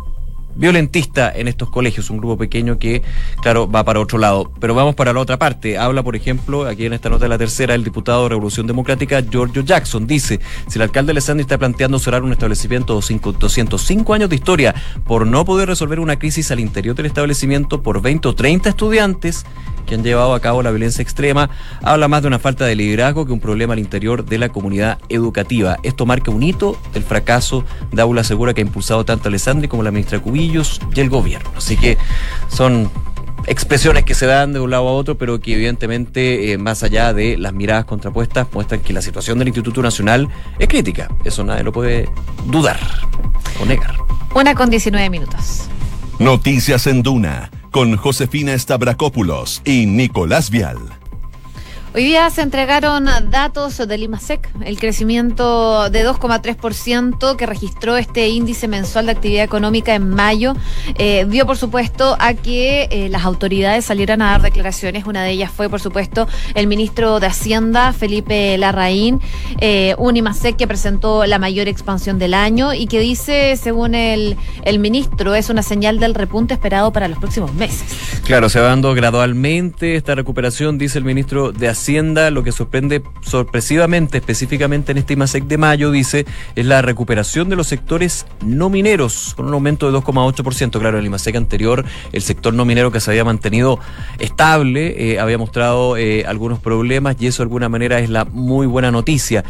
violentista 0.60 1.32
en 1.34 1.48
estos 1.48 1.70
colegios, 1.70 2.10
un 2.10 2.18
grupo 2.18 2.36
pequeño 2.36 2.78
que, 2.78 3.02
claro, 3.42 3.68
va 3.68 3.82
para 3.82 3.98
otro 3.98 4.18
lado. 4.18 4.52
Pero 4.60 4.74
vamos 4.74 4.94
para 4.94 5.12
la 5.12 5.20
otra 5.20 5.38
parte. 5.38 5.78
Habla, 5.78 6.02
por 6.02 6.14
ejemplo, 6.14 6.66
aquí 6.66 6.84
en 6.84 6.92
esta 6.92 7.08
nota 7.08 7.24
de 7.24 7.30
la 7.30 7.38
tercera, 7.38 7.74
el 7.74 7.82
diputado 7.82 8.24
de 8.24 8.28
Revolución 8.28 8.66
Democrática, 8.66 9.22
Giorgio 9.22 9.62
Jackson, 9.62 10.06
dice, 10.06 10.38
si 10.68 10.78
el 10.78 10.82
alcalde 10.82 11.12
Alessandri 11.12 11.42
está 11.42 11.58
planteando 11.58 11.98
cerrar 11.98 12.22
un 12.22 12.32
establecimiento 12.32 13.00
de 13.00 13.18
205 13.20 14.14
años 14.14 14.28
de 14.28 14.36
historia 14.36 14.74
por 15.06 15.26
no 15.26 15.44
poder 15.44 15.68
resolver 15.68 15.98
una 15.98 16.18
crisis 16.18 16.50
al 16.50 16.60
interior 16.60 16.94
del 16.94 17.06
establecimiento 17.06 17.82
por 17.82 18.02
20 18.02 18.28
o 18.28 18.34
30 18.34 18.68
estudiantes, 18.68 19.46
que 19.86 19.94
han 19.94 20.04
llevado 20.04 20.34
a 20.34 20.40
cabo 20.40 20.62
la 20.62 20.70
violencia 20.70 21.02
extrema, 21.02 21.50
habla 21.82 22.06
más 22.06 22.22
de 22.22 22.28
una 22.28 22.38
falta 22.38 22.64
de 22.64 22.76
liderazgo 22.76 23.26
que 23.26 23.32
un 23.32 23.40
problema 23.40 23.72
al 23.72 23.78
interior 23.78 24.24
de 24.24 24.38
la 24.38 24.50
comunidad 24.50 24.98
educativa. 25.08 25.78
Esto 25.82 26.06
marca 26.06 26.30
un 26.30 26.42
hito 26.42 26.78
del 26.92 27.02
fracaso 27.02 27.64
de 27.90 28.02
Aula 28.02 28.22
Segura 28.22 28.54
que 28.54 28.60
ha 28.60 28.64
impulsado 28.64 29.04
tanto 29.04 29.28
Alessandri 29.28 29.68
como 29.68 29.82
la 29.82 29.90
ministra 29.90 30.20
Cubillos 30.50 30.80
y 30.94 31.00
el 31.00 31.08
gobierno. 31.08 31.50
Así 31.56 31.76
que 31.76 31.98
son 32.48 32.90
expresiones 33.46 34.04
que 34.04 34.14
se 34.14 34.26
dan 34.26 34.52
de 34.52 34.60
un 34.60 34.70
lado 34.70 34.88
a 34.88 34.92
otro, 34.92 35.16
pero 35.16 35.40
que 35.40 35.54
evidentemente, 35.54 36.52
eh, 36.52 36.58
más 36.58 36.82
allá 36.82 37.12
de 37.12 37.36
las 37.36 37.52
miradas 37.52 37.84
contrapuestas, 37.84 38.48
muestran 38.52 38.80
que 38.80 38.92
la 38.92 39.02
situación 39.02 39.38
del 39.38 39.48
Instituto 39.48 39.82
Nacional 39.82 40.28
es 40.58 40.68
crítica. 40.68 41.08
Eso 41.24 41.44
nadie 41.44 41.62
lo 41.62 41.72
puede 41.72 42.08
dudar 42.46 42.78
o 43.60 43.64
negar. 43.64 43.96
Una 44.34 44.54
con 44.54 44.70
19 44.70 45.10
minutos. 45.10 45.68
Noticias 46.18 46.86
en 46.86 47.02
Duna 47.02 47.50
con 47.70 47.96
Josefina 47.96 48.58
Stavrakopoulos 48.58 49.62
y 49.64 49.86
Nicolás 49.86 50.50
Vial. 50.50 50.99
Hoy 51.92 52.05
día 52.05 52.31
se 52.31 52.42
entregaron 52.42 53.09
datos 53.31 53.79
del 53.79 54.05
IMASEC, 54.05 54.48
el 54.64 54.79
crecimiento 54.79 55.90
de 55.90 56.07
2,3% 56.07 57.35
que 57.35 57.46
registró 57.46 57.96
este 57.96 58.29
índice 58.29 58.68
mensual 58.68 59.07
de 59.07 59.12
actividad 59.12 59.42
económica 59.42 59.96
en 59.96 60.09
mayo, 60.09 60.55
eh, 60.98 61.26
dio 61.29 61.46
por 61.46 61.57
supuesto 61.57 62.16
a 62.20 62.35
que 62.35 62.87
eh, 62.92 63.09
las 63.09 63.24
autoridades 63.24 63.87
salieran 63.87 64.22
a 64.22 64.31
dar 64.31 64.42
declaraciones. 64.42 65.05
Una 65.05 65.24
de 65.24 65.33
ellas 65.33 65.50
fue 65.50 65.68
por 65.68 65.81
supuesto 65.81 66.29
el 66.55 66.68
ministro 66.68 67.18
de 67.18 67.26
Hacienda, 67.26 67.92
Felipe 67.92 68.57
Larraín, 68.57 69.20
eh, 69.61 69.96
un 69.98 70.16
IMASEC 70.16 70.55
que 70.57 70.68
presentó 70.68 71.26
la 71.26 71.40
mayor 71.40 71.66
expansión 71.66 72.20
del 72.20 72.35
año 72.35 72.72
y 72.72 72.87
que 72.87 73.00
dice, 73.00 73.57
según 73.57 73.96
el, 73.96 74.37
el 74.62 74.79
ministro, 74.79 75.35
es 75.35 75.50
una 75.50 75.64
señal 75.64 75.98
del 75.98 76.14
repunte 76.14 76.55
esperado 76.55 76.92
para 76.92 77.09
los 77.09 77.18
próximos 77.18 77.53
meses. 77.55 78.20
Claro, 78.24 78.48
se 78.48 78.61
va 78.61 78.68
dando 78.68 78.94
gradualmente 78.94 79.96
esta 79.96 80.14
recuperación, 80.14 80.79
dice 80.79 80.96
el 80.96 81.05
ministro 81.05 81.50
de 81.50 81.66
Hacienda 81.66 81.79
Hacienda 81.80 82.30
lo 82.30 82.44
que 82.44 82.52
sorprende 82.52 83.02
sorpresivamente, 83.22 84.18
específicamente 84.18 84.92
en 84.92 84.98
este 84.98 85.14
IMASEC 85.14 85.44
de 85.44 85.56
mayo, 85.56 85.90
dice, 85.90 86.26
es 86.54 86.66
la 86.66 86.82
recuperación 86.82 87.48
de 87.48 87.56
los 87.56 87.68
sectores 87.68 88.26
no 88.44 88.68
mineros, 88.68 89.32
con 89.34 89.46
un 89.46 89.54
aumento 89.54 89.90
de 89.90 89.96
2,8%. 89.96 90.78
Claro, 90.78 90.98
en 90.98 91.00
el 91.00 91.06
IMASEC 91.06 91.36
anterior, 91.36 91.86
el 92.12 92.20
sector 92.20 92.52
no 92.52 92.66
minero 92.66 92.92
que 92.92 93.00
se 93.00 93.10
había 93.12 93.24
mantenido 93.24 93.78
estable, 94.18 95.12
eh, 95.12 95.18
había 95.18 95.38
mostrado 95.38 95.96
eh, 95.96 96.26
algunos 96.26 96.58
problemas 96.58 97.16
y 97.18 97.28
eso 97.28 97.42
de 97.42 97.44
alguna 97.44 97.70
manera 97.70 97.98
es 97.98 98.10
la 98.10 98.26
muy 98.26 98.66
buena 98.66 98.90
noticia 98.90 99.42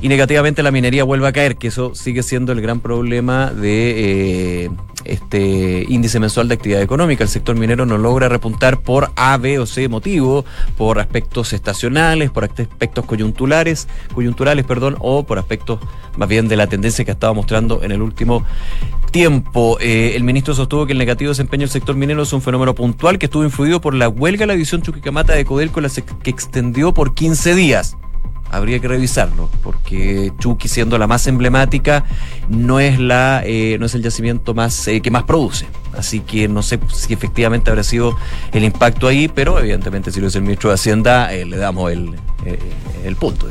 y 0.00 0.08
negativamente 0.08 0.62
la 0.62 0.70
minería 0.70 1.02
vuelve 1.02 1.26
a 1.26 1.32
caer, 1.32 1.56
que 1.56 1.68
eso 1.68 1.94
sigue 1.94 2.22
siendo 2.22 2.52
el 2.52 2.60
gran 2.60 2.80
problema 2.80 3.50
de 3.50 4.64
eh, 4.64 4.70
este 5.04 5.86
índice 5.88 6.20
mensual 6.20 6.46
de 6.46 6.54
actividad 6.54 6.82
económica. 6.82 7.24
El 7.24 7.30
sector 7.30 7.56
minero 7.56 7.84
no 7.84 7.98
logra 7.98 8.28
repuntar 8.28 8.80
por 8.80 9.10
A, 9.16 9.36
B 9.38 9.58
o 9.58 9.66
C 9.66 9.88
motivo, 9.88 10.44
por 10.76 11.00
aspectos 11.00 11.52
estacionales, 11.52 12.30
por 12.30 12.44
aspectos 12.44 13.04
coyunturales, 13.06 13.88
coyunturales, 14.14 14.64
perdón, 14.64 14.96
o 15.00 15.24
por 15.24 15.38
aspectos 15.38 15.80
más 16.16 16.28
bien 16.28 16.46
de 16.46 16.56
la 16.56 16.68
tendencia 16.68 17.04
que 17.04 17.10
ha 17.10 17.14
estado 17.14 17.34
mostrando 17.34 17.82
en 17.82 17.90
el 17.90 18.00
último 18.00 18.44
tiempo. 19.10 19.78
Eh, 19.80 20.12
el 20.14 20.22
ministro 20.22 20.54
sostuvo 20.54 20.86
que 20.86 20.92
el 20.92 20.98
negativo 20.98 21.30
desempeño 21.30 21.62
del 21.62 21.70
sector 21.70 21.96
minero 21.96 22.22
es 22.22 22.32
un 22.32 22.42
fenómeno 22.42 22.74
puntual 22.74 23.18
que 23.18 23.26
estuvo 23.26 23.42
influido 23.42 23.80
por 23.80 23.94
la 23.94 24.08
huelga 24.08 24.40
de 24.40 24.46
la 24.46 24.52
división 24.52 24.82
Chuquicamata 24.82 25.32
de 25.32 25.44
Codelco, 25.44 25.80
que 26.22 26.30
extendió 26.30 26.94
por 26.94 27.14
15 27.14 27.56
días 27.56 27.96
habría 28.50 28.78
que 28.80 28.88
revisarlo, 28.88 29.48
porque 29.62 30.32
Chucky 30.38 30.68
siendo 30.68 30.98
la 30.98 31.06
más 31.06 31.26
emblemática 31.26 32.04
no 32.48 32.80
es 32.80 32.98
la 32.98 33.42
eh, 33.44 33.76
no 33.78 33.86
es 33.86 33.94
el 33.94 34.02
yacimiento 34.02 34.54
más 34.54 34.88
eh, 34.88 35.00
que 35.00 35.10
más 35.10 35.24
produce. 35.24 35.66
Así 35.96 36.20
que 36.20 36.48
no 36.48 36.62
sé 36.62 36.78
si 36.92 37.12
efectivamente 37.12 37.70
habrá 37.70 37.82
sido 37.82 38.16
el 38.52 38.64
impacto 38.64 39.08
ahí, 39.08 39.28
pero 39.28 39.58
evidentemente 39.58 40.12
si 40.12 40.20
lo 40.20 40.28
es 40.28 40.36
el 40.36 40.42
ministro 40.42 40.70
de 40.70 40.74
Hacienda 40.74 41.32
eh, 41.32 41.44
le 41.44 41.56
damos 41.56 41.90
el, 41.90 42.14
el 43.04 43.16
punto. 43.16 43.48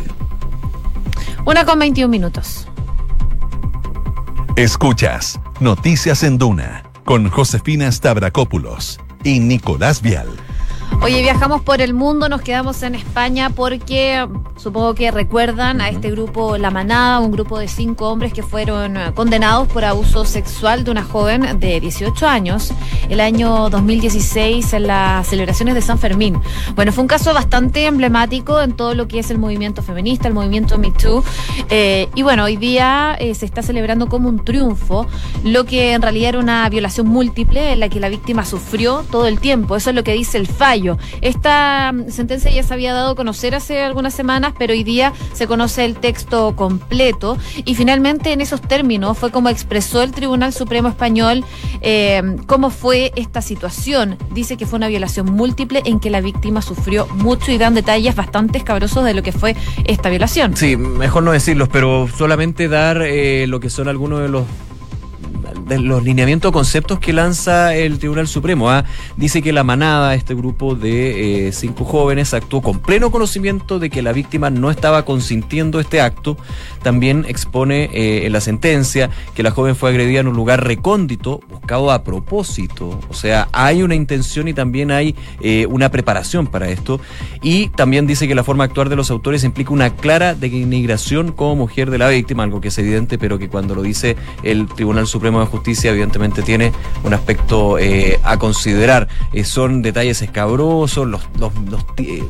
Una 1.45 1.65
con 1.65 1.79
21 1.79 2.09
minutos. 2.09 2.67
Escuchas 4.55 5.39
Noticias 5.59 6.23
en 6.23 6.37
Duna 6.37 6.83
con 7.05 7.29
Josefina 7.29 7.91
Stavrakopoulos 7.91 8.99
y 9.23 9.39
Nicolás 9.39 10.01
Vial. 10.01 10.27
Oye, 11.01 11.21
viajamos 11.21 11.61
por 11.61 11.79
el 11.79 11.93
mundo, 11.93 12.27
nos 12.27 12.41
quedamos 12.41 12.81
en 12.83 12.95
España 12.95 13.49
porque 13.51 14.27
supongo 14.57 14.95
que 14.95 15.11
recuerdan 15.11 15.79
a 15.79 15.89
este 15.89 16.09
grupo 16.11 16.57
La 16.57 16.71
Manada, 16.71 17.19
un 17.19 17.31
grupo 17.31 17.59
de 17.59 17.67
cinco 17.67 18.09
hombres 18.09 18.33
que 18.33 18.41
fueron 18.41 18.97
eh, 18.97 19.11
condenados 19.13 19.67
por 19.67 19.85
abuso 19.85 20.25
sexual 20.25 20.83
de 20.83 20.91
una 20.91 21.03
joven 21.03 21.59
de 21.59 21.79
18 21.79 22.27
años 22.27 22.73
el 23.09 23.19
año 23.19 23.69
2016 23.69 24.73
en 24.73 24.87
las 24.87 25.27
celebraciones 25.27 25.75
de 25.75 25.81
San 25.81 25.99
Fermín. 25.99 26.41
Bueno, 26.75 26.91
fue 26.91 27.03
un 27.03 27.07
caso 27.07 27.33
bastante 27.33 27.85
emblemático 27.85 28.59
en 28.59 28.73
todo 28.73 28.95
lo 28.95 29.07
que 29.07 29.19
es 29.19 29.29
el 29.29 29.37
movimiento 29.37 29.83
feminista, 29.83 30.27
el 30.27 30.33
movimiento 30.33 30.77
Me 30.77 30.91
Too. 30.91 31.23
Eh, 31.69 32.09
y 32.15 32.23
bueno, 32.23 32.45
hoy 32.45 32.57
día 32.57 33.15
eh, 33.19 33.35
se 33.35 33.45
está 33.45 33.61
celebrando 33.61 34.09
como 34.09 34.27
un 34.27 34.43
triunfo 34.43 35.07
lo 35.43 35.65
que 35.65 35.93
en 35.93 36.01
realidad 36.01 36.29
era 36.29 36.39
una 36.39 36.67
violación 36.69 37.07
múltiple 37.07 37.73
en 37.73 37.79
la 37.79 37.87
que 37.87 37.99
la 37.99 38.09
víctima 38.09 38.43
sufrió 38.43 39.05
todo 39.11 39.27
el 39.27 39.39
tiempo. 39.39 39.75
Eso 39.75 39.91
es 39.91 39.95
lo 39.95 40.03
que 40.03 40.13
dice 40.13 40.37
el 40.37 40.47
fallo 40.47 40.76
esta 41.21 41.91
mm, 41.93 42.09
sentencia 42.09 42.51
ya 42.51 42.63
se 42.63 42.73
había 42.73 42.93
dado 42.93 43.11
a 43.11 43.15
conocer 43.15 43.55
hace 43.55 43.81
algunas 43.81 44.13
semanas, 44.13 44.53
pero 44.57 44.73
hoy 44.73 44.83
día 44.83 45.13
se 45.33 45.47
conoce 45.47 45.85
el 45.85 45.95
texto 45.95 46.55
completo 46.55 47.37
y 47.65 47.75
finalmente 47.75 48.31
en 48.31 48.41
esos 48.41 48.61
términos 48.61 49.17
fue 49.17 49.31
como 49.31 49.49
expresó 49.49 50.01
el 50.01 50.11
Tribunal 50.11 50.53
Supremo 50.53 50.89
Español 50.89 51.43
eh, 51.81 52.21
cómo 52.47 52.69
fue 52.69 53.11
esta 53.15 53.41
situación. 53.41 54.17
Dice 54.33 54.57
que 54.57 54.65
fue 54.65 54.77
una 54.77 54.87
violación 54.87 55.31
múltiple 55.31 55.81
en 55.85 55.99
que 55.99 56.09
la 56.09 56.21
víctima 56.21 56.61
sufrió 56.61 57.07
mucho 57.07 57.51
y 57.51 57.57
dan 57.57 57.73
detalles 57.73 58.15
bastante 58.15 58.57
escabrosos 58.57 59.03
de 59.03 59.13
lo 59.13 59.23
que 59.23 59.31
fue 59.31 59.55
esta 59.85 60.09
violación. 60.09 60.55
Sí, 60.55 60.77
mejor 60.77 61.23
no 61.23 61.31
decirlos, 61.31 61.69
pero 61.69 62.07
solamente 62.07 62.67
dar 62.67 63.01
eh, 63.01 63.47
lo 63.47 63.59
que 63.59 63.69
son 63.69 63.87
algunos 63.87 64.21
de 64.21 64.29
los 64.29 64.45
los 65.69 66.03
lineamientos 66.03 66.51
conceptos 66.51 66.99
que 66.99 67.13
lanza 67.13 67.75
el 67.75 67.99
Tribunal 67.99 68.27
Supremo. 68.27 68.69
¿ah? 68.69 68.85
Dice 69.15 69.41
que 69.41 69.51
la 69.51 69.63
manada, 69.63 70.15
este 70.15 70.33
grupo 70.35 70.75
de 70.75 71.47
eh, 71.47 71.51
cinco 71.51 71.83
jóvenes, 71.83 72.33
actuó 72.33 72.61
con 72.61 72.79
pleno 72.79 73.11
conocimiento 73.11 73.79
de 73.79 73.89
que 73.89 74.01
la 74.01 74.13
víctima 74.13 74.49
no 74.49 74.71
estaba 74.71 75.05
consintiendo 75.05 75.79
este 75.79 76.01
acto. 76.01 76.37
También 76.83 77.25
expone 77.27 77.89
eh, 77.93 78.25
en 78.25 78.33
la 78.33 78.41
sentencia 78.41 79.09
que 79.35 79.43
la 79.43 79.51
joven 79.51 79.75
fue 79.75 79.89
agredida 79.89 80.21
en 80.21 80.27
un 80.27 80.35
lugar 80.35 80.65
recóndito, 80.65 81.41
buscado 81.49 81.91
a 81.91 82.03
propósito. 82.03 82.99
O 83.09 83.13
sea, 83.13 83.49
hay 83.51 83.83
una 83.83 83.95
intención 83.95 84.47
y 84.47 84.53
también 84.53 84.91
hay 84.91 85.15
eh, 85.41 85.65
una 85.69 85.89
preparación 85.89 86.47
para 86.47 86.69
esto. 86.69 86.99
Y 87.41 87.69
también 87.69 88.07
dice 88.07 88.27
que 88.27 88.35
la 88.35 88.43
forma 88.43 88.63
de 88.63 88.69
actuar 88.69 88.89
de 88.89 88.95
los 88.95 89.11
autores 89.11 89.43
implica 89.43 89.73
una 89.73 89.89
clara 89.89 90.33
denigración 90.33 91.31
como 91.31 91.55
mujer 91.55 91.91
de 91.91 91.97
la 91.97 92.09
víctima, 92.09 92.43
algo 92.43 92.61
que 92.61 92.69
es 92.69 92.77
evidente, 92.77 93.17
pero 93.17 93.37
que 93.37 93.49
cuando 93.49 93.75
lo 93.75 93.81
dice 93.81 94.15
el 94.43 94.67
Tribunal 94.67 95.07
Supremo 95.07 95.39
de 95.39 95.45
Justicia, 95.45 95.56
justicia 95.57 95.89
evidentemente 95.91 96.43
tiene 96.43 96.71
un 97.03 97.13
aspecto 97.13 97.79
eh, 97.79 98.19
a 98.23 98.37
considerar. 98.37 99.07
Eh, 99.33 99.43
son 99.43 99.81
detalles 99.81 100.21
escabrosos, 100.21 101.07
los, 101.07 101.21
eh, 101.97 102.23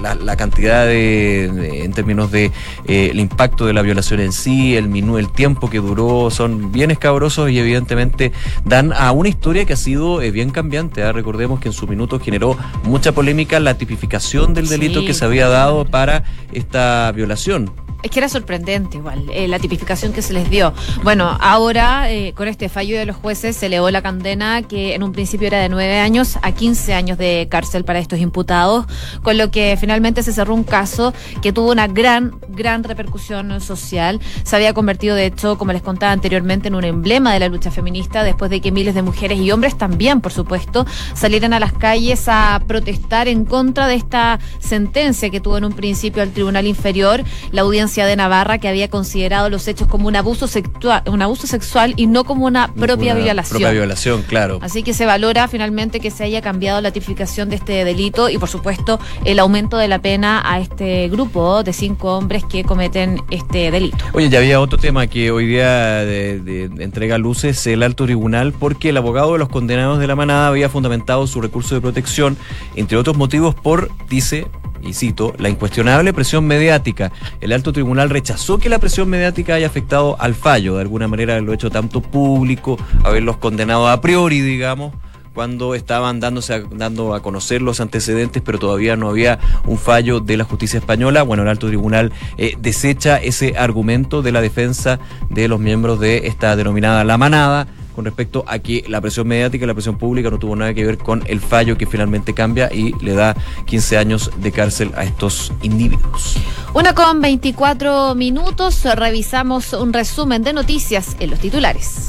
la, 0.00 0.36
cantidad 0.36 0.84
de, 0.84 1.84
en 1.84 1.92
términos 1.92 2.32
de 2.32 2.50
el 2.88 3.20
impacto 3.20 3.66
de 3.66 3.72
la 3.72 3.82
violación 3.82 4.18
en 4.18 4.32
sí, 4.32 4.76
el 4.76 4.88
minú, 4.88 5.16
el 5.16 5.30
tiempo 5.30 5.70
que 5.70 5.78
duró, 5.78 6.30
son 6.30 6.72
bien 6.72 6.90
escabrosos 6.90 7.50
y 7.50 7.58
evidentemente 7.60 8.32
dan 8.64 8.92
a 8.92 9.12
una 9.12 9.28
historia 9.28 9.64
que 9.64 9.74
ha 9.74 9.76
sido 9.76 10.18
bien 10.18 10.50
cambiante. 10.50 11.04
¿ah? 11.04 11.12
Recordemos 11.12 11.60
que 11.60 11.68
en 11.68 11.72
su 11.72 11.86
minuto 11.86 12.18
generó 12.18 12.56
mucha 12.82 13.12
polémica 13.12 13.60
la 13.60 13.78
tipificación 13.78 14.54
del 14.54 14.68
delito 14.68 15.04
que 15.04 15.14
se 15.14 15.24
había 15.24 15.48
dado 15.48 15.84
para 15.84 16.24
esta 16.52 17.12
violación. 17.12 17.70
Es 18.02 18.10
que 18.10 18.18
era 18.18 18.28
sorprendente 18.28 18.96
igual 18.96 19.30
eh, 19.30 19.46
la 19.46 19.60
tipificación 19.60 20.12
que 20.12 20.22
se 20.22 20.32
les 20.32 20.50
dio. 20.50 20.72
Bueno, 21.04 21.36
ahora 21.40 22.10
eh, 22.10 22.32
con 22.34 22.48
este 22.48 22.68
fallo 22.68 22.98
de 22.98 23.06
los 23.06 23.14
jueces 23.14 23.56
se 23.56 23.66
elevó 23.66 23.90
la 23.90 24.02
condena 24.02 24.62
que 24.62 24.94
en 24.94 25.04
un 25.04 25.12
principio 25.12 25.46
era 25.46 25.58
de 25.58 25.68
nueve 25.68 26.00
años 26.00 26.36
a 26.42 26.50
15 26.50 26.94
años 26.94 27.16
de 27.16 27.46
cárcel 27.48 27.84
para 27.84 28.00
estos 28.00 28.18
imputados, 28.18 28.86
con 29.22 29.38
lo 29.38 29.52
que 29.52 29.76
finalmente 29.80 30.24
se 30.24 30.32
cerró 30.32 30.54
un 30.54 30.64
caso 30.64 31.14
que 31.42 31.52
tuvo 31.52 31.70
una 31.70 31.86
gran, 31.86 32.38
gran 32.48 32.82
repercusión 32.82 33.60
social. 33.60 34.20
Se 34.42 34.56
había 34.56 34.74
convertido, 34.74 35.14
de 35.14 35.26
hecho, 35.26 35.56
como 35.56 35.72
les 35.72 35.82
contaba 35.82 36.12
anteriormente, 36.12 36.68
en 36.68 36.74
un 36.74 36.84
emblema 36.84 37.32
de 37.32 37.38
la 37.38 37.48
lucha 37.48 37.70
feminista 37.70 38.24
después 38.24 38.50
de 38.50 38.60
que 38.60 38.72
miles 38.72 38.96
de 38.96 39.02
mujeres 39.02 39.38
y 39.38 39.52
hombres 39.52 39.78
también, 39.78 40.20
por 40.20 40.32
supuesto, 40.32 40.86
salieran 41.14 41.52
a 41.52 41.60
las 41.60 41.72
calles 41.72 42.24
a 42.26 42.60
protestar 42.66 43.28
en 43.28 43.44
contra 43.44 43.86
de 43.86 43.94
esta 43.94 44.40
sentencia 44.58 45.30
que 45.30 45.40
tuvo 45.40 45.58
en 45.58 45.64
un 45.64 45.72
principio 45.72 46.22
el 46.22 46.32
Tribunal 46.32 46.66
Inferior. 46.66 47.22
La 47.52 47.62
audiencia 47.62 47.91
de 48.00 48.16
Navarra 48.16 48.58
que 48.58 48.68
había 48.68 48.88
considerado 48.88 49.50
los 49.50 49.68
hechos 49.68 49.86
como 49.86 50.08
un 50.08 50.16
abuso 50.16 50.46
sexual, 50.46 51.02
un 51.06 51.20
abuso 51.20 51.46
sexual 51.46 51.92
y 51.96 52.06
no 52.06 52.24
como 52.24 52.46
una 52.46 52.72
propia 52.72 53.14
violación. 53.14 53.60
Propia 53.60 53.70
violación, 53.70 54.22
claro. 54.22 54.58
Así 54.62 54.82
que 54.82 54.94
se 54.94 55.04
valora 55.04 55.46
finalmente 55.48 56.00
que 56.00 56.10
se 56.10 56.24
haya 56.24 56.40
cambiado 56.40 56.80
la 56.80 56.90
tipificación 56.90 57.50
de 57.50 57.56
este 57.56 57.84
delito 57.84 58.30
y 58.30 58.38
por 58.38 58.48
supuesto 58.48 58.98
el 59.24 59.38
aumento 59.38 59.76
de 59.76 59.88
la 59.88 60.00
pena 60.00 60.42
a 60.44 60.60
este 60.60 61.08
grupo 61.08 61.62
de 61.62 61.72
cinco 61.72 62.16
hombres 62.16 62.44
que 62.44 62.64
cometen 62.64 63.22
este 63.30 63.70
delito. 63.70 64.04
Oye, 64.14 64.30
ya 64.30 64.38
había 64.38 64.60
otro 64.60 64.78
tema 64.78 65.06
que 65.06 65.30
hoy 65.30 65.46
día 65.46 66.04
de, 66.04 66.70
entrega 66.78 67.18
luces 67.18 67.66
el 67.66 67.82
alto 67.82 68.04
tribunal 68.04 68.52
porque 68.52 68.88
el 68.88 68.96
abogado 68.96 69.34
de 69.34 69.38
los 69.38 69.48
condenados 69.48 69.98
de 69.98 70.06
la 70.06 70.16
manada 70.16 70.48
había 70.48 70.68
fundamentado 70.68 71.26
su 71.26 71.40
recurso 71.40 71.74
de 71.74 71.80
protección, 71.80 72.36
entre 72.74 72.96
otros 72.96 73.16
motivos, 73.16 73.54
por, 73.54 73.90
dice, 74.08 74.46
y 74.82 74.94
cito, 74.94 75.34
la 75.38 75.48
incuestionable 75.48 76.12
presión 76.12 76.44
mediática. 76.46 77.12
El 77.40 77.52
alto 77.52 77.72
tribunal 77.72 78.10
rechazó 78.10 78.58
que 78.58 78.68
la 78.68 78.78
presión 78.78 79.08
mediática 79.08 79.54
haya 79.54 79.66
afectado 79.66 80.16
al 80.20 80.34
fallo, 80.34 80.76
de 80.76 80.82
alguna 80.82 81.08
manera 81.08 81.40
lo 81.40 81.52
hecho 81.52 81.70
tanto 81.70 82.00
público, 82.00 82.78
haberlos 83.04 83.36
condenado 83.36 83.88
a 83.88 84.00
priori, 84.00 84.40
digamos 84.40 84.92
cuando 85.34 85.74
estaban 85.74 86.20
dándose 86.20 86.64
dando 86.72 87.14
a 87.14 87.22
conocer 87.22 87.62
los 87.62 87.80
antecedentes, 87.80 88.42
pero 88.44 88.58
todavía 88.58 88.96
no 88.96 89.08
había 89.08 89.38
un 89.66 89.78
fallo 89.78 90.20
de 90.20 90.36
la 90.36 90.44
justicia 90.44 90.78
española. 90.78 91.22
Bueno, 91.22 91.42
el 91.42 91.48
alto 91.48 91.68
tribunal 91.68 92.12
eh, 92.36 92.54
desecha 92.58 93.16
ese 93.16 93.56
argumento 93.56 94.22
de 94.22 94.32
la 94.32 94.40
defensa 94.40 94.98
de 95.30 95.48
los 95.48 95.58
miembros 95.58 96.00
de 96.00 96.26
esta 96.26 96.54
denominada 96.54 97.04
la 97.04 97.16
manada 97.16 97.66
con 97.94 98.04
respecto 98.04 98.44
a 98.46 98.58
que 98.58 98.84
la 98.88 99.00
presión 99.00 99.28
mediática 99.28 99.64
y 99.64 99.68
la 99.68 99.74
presión 99.74 99.98
pública 99.98 100.30
no 100.30 100.38
tuvo 100.38 100.56
nada 100.56 100.74
que 100.74 100.84
ver 100.84 100.98
con 100.98 101.22
el 101.26 101.40
fallo 101.40 101.76
que 101.76 101.86
finalmente 101.86 102.34
cambia 102.34 102.72
y 102.72 102.94
le 103.04 103.14
da 103.14 103.36
15 103.66 103.98
años 103.98 104.30
de 104.36 104.52
cárcel 104.52 104.92
a 104.96 105.04
estos 105.04 105.52
individuos. 105.62 106.36
Una 106.74 106.94
con 106.94 107.20
24 107.20 108.14
minutos, 108.14 108.84
revisamos 108.84 109.72
un 109.72 109.92
resumen 109.92 110.42
de 110.42 110.52
noticias 110.52 111.16
en 111.20 111.30
los 111.30 111.38
titulares. 111.38 112.08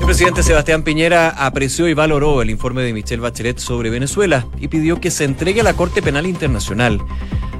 El 0.00 0.06
presidente 0.06 0.42
Sebastián 0.42 0.84
Piñera 0.84 1.30
apreció 1.30 1.88
y 1.88 1.94
valoró 1.94 2.40
el 2.40 2.50
informe 2.50 2.82
de 2.82 2.92
Michelle 2.92 3.20
Bachelet 3.20 3.58
sobre 3.58 3.90
Venezuela 3.90 4.46
y 4.58 4.68
pidió 4.68 5.00
que 5.00 5.10
se 5.10 5.24
entregue 5.24 5.62
a 5.62 5.64
la 5.64 5.74
Corte 5.74 6.00
Penal 6.00 6.26
Internacional. 6.26 7.00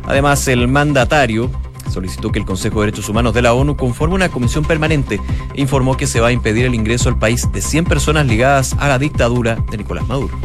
Además, 0.05 0.47
el 0.47 0.69
mandatario 0.69 1.51
solicitó 1.91 2.33
que 2.33 2.39
el 2.39 2.45
Consejo 2.45 2.81
de 2.81 2.87
Derechos 2.87 3.09
Humanos 3.09 3.35
de 3.35 3.43
la 3.43 3.55
ONU 3.55 3.77
conforme 3.77 4.15
una 4.15 4.29
comisión 4.29 4.65
permanente 4.65 5.21
e 5.55 5.61
informó 5.61 5.97
que 5.97 6.07
se 6.07 6.21
va 6.21 6.29
a 6.29 6.33
impedir 6.33 6.67
el 6.67 6.75
ingreso 6.75 7.09
al 7.09 7.19
país 7.19 7.51
de 7.53 7.61
100 7.61 7.85
personas 7.85 8.27
ligadas 8.27 8.75
a 8.79 8.89
la 8.89 8.99
dictadura 8.99 9.57
de 9.71 9.77
Nicolás 9.79 10.07
Maduro. 10.07 10.39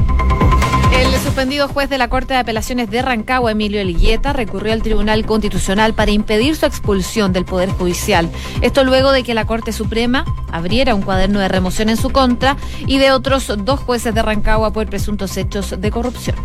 El 0.94 1.14
suspendido 1.20 1.68
juez 1.68 1.90
de 1.90 1.98
la 1.98 2.10
Corte 2.10 2.34
de 2.34 2.40
Apelaciones 2.40 2.90
de 2.92 3.02
Rancagua, 3.02 3.52
Emilio 3.52 3.82
Elgueta, 3.82 4.34
recurrió 4.34 4.74
al 4.74 4.84
Tribunal 4.84 5.26
Constitucional 5.26 5.94
para 5.94 6.12
impedir 6.12 6.56
su 6.56 6.66
expulsión 6.66 7.34
del 7.34 7.46
Poder 7.46 7.70
Judicial. 7.70 8.30
Esto 8.62 8.84
luego 8.84 9.12
de 9.12 9.24
que 9.24 9.34
la 9.34 9.46
Corte 9.46 9.72
Suprema 9.72 10.26
abriera 10.52 10.94
un 10.94 11.02
cuaderno 11.02 11.40
de 11.40 11.48
remoción 11.48 11.90
en 11.90 11.98
su 11.98 12.12
contra 12.12 12.58
y 12.86 12.98
de 12.98 13.12
otros 13.12 13.52
dos 13.60 13.80
jueces 13.80 14.14
de 14.14 14.22
Rancagua 14.22 14.74
por 14.74 14.88
presuntos 14.88 15.38
hechos 15.38 15.76
de 15.80 15.92
corrupción 15.92 16.36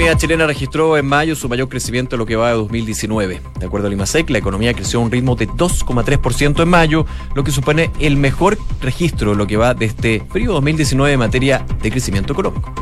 economía 0.00 0.18
chilena 0.18 0.46
registró 0.46 0.96
en 0.96 1.04
mayo 1.04 1.36
su 1.36 1.46
mayor 1.46 1.68
crecimiento 1.68 2.16
en 2.16 2.20
lo 2.20 2.26
que 2.26 2.34
va 2.34 2.48
de 2.48 2.54
2019. 2.54 3.42
De 3.58 3.66
acuerdo 3.66 3.86
al 3.86 3.92
IMASEC, 3.92 4.30
la 4.30 4.38
economía 4.38 4.72
creció 4.72 4.98
a 4.98 5.02
un 5.02 5.10
ritmo 5.10 5.36
de 5.36 5.46
2,3% 5.46 6.62
en 6.62 6.68
mayo, 6.70 7.04
lo 7.34 7.44
que 7.44 7.50
supone 7.50 7.90
el 8.00 8.16
mejor 8.16 8.56
registro 8.80 9.32
en 9.32 9.38
lo 9.38 9.46
que 9.46 9.58
va 9.58 9.74
de 9.74 9.84
este 9.84 10.22
periodo 10.32 10.54
2019 10.54 11.12
en 11.12 11.18
materia 11.18 11.66
de 11.82 11.90
crecimiento 11.90 12.32
económico. 12.32 12.72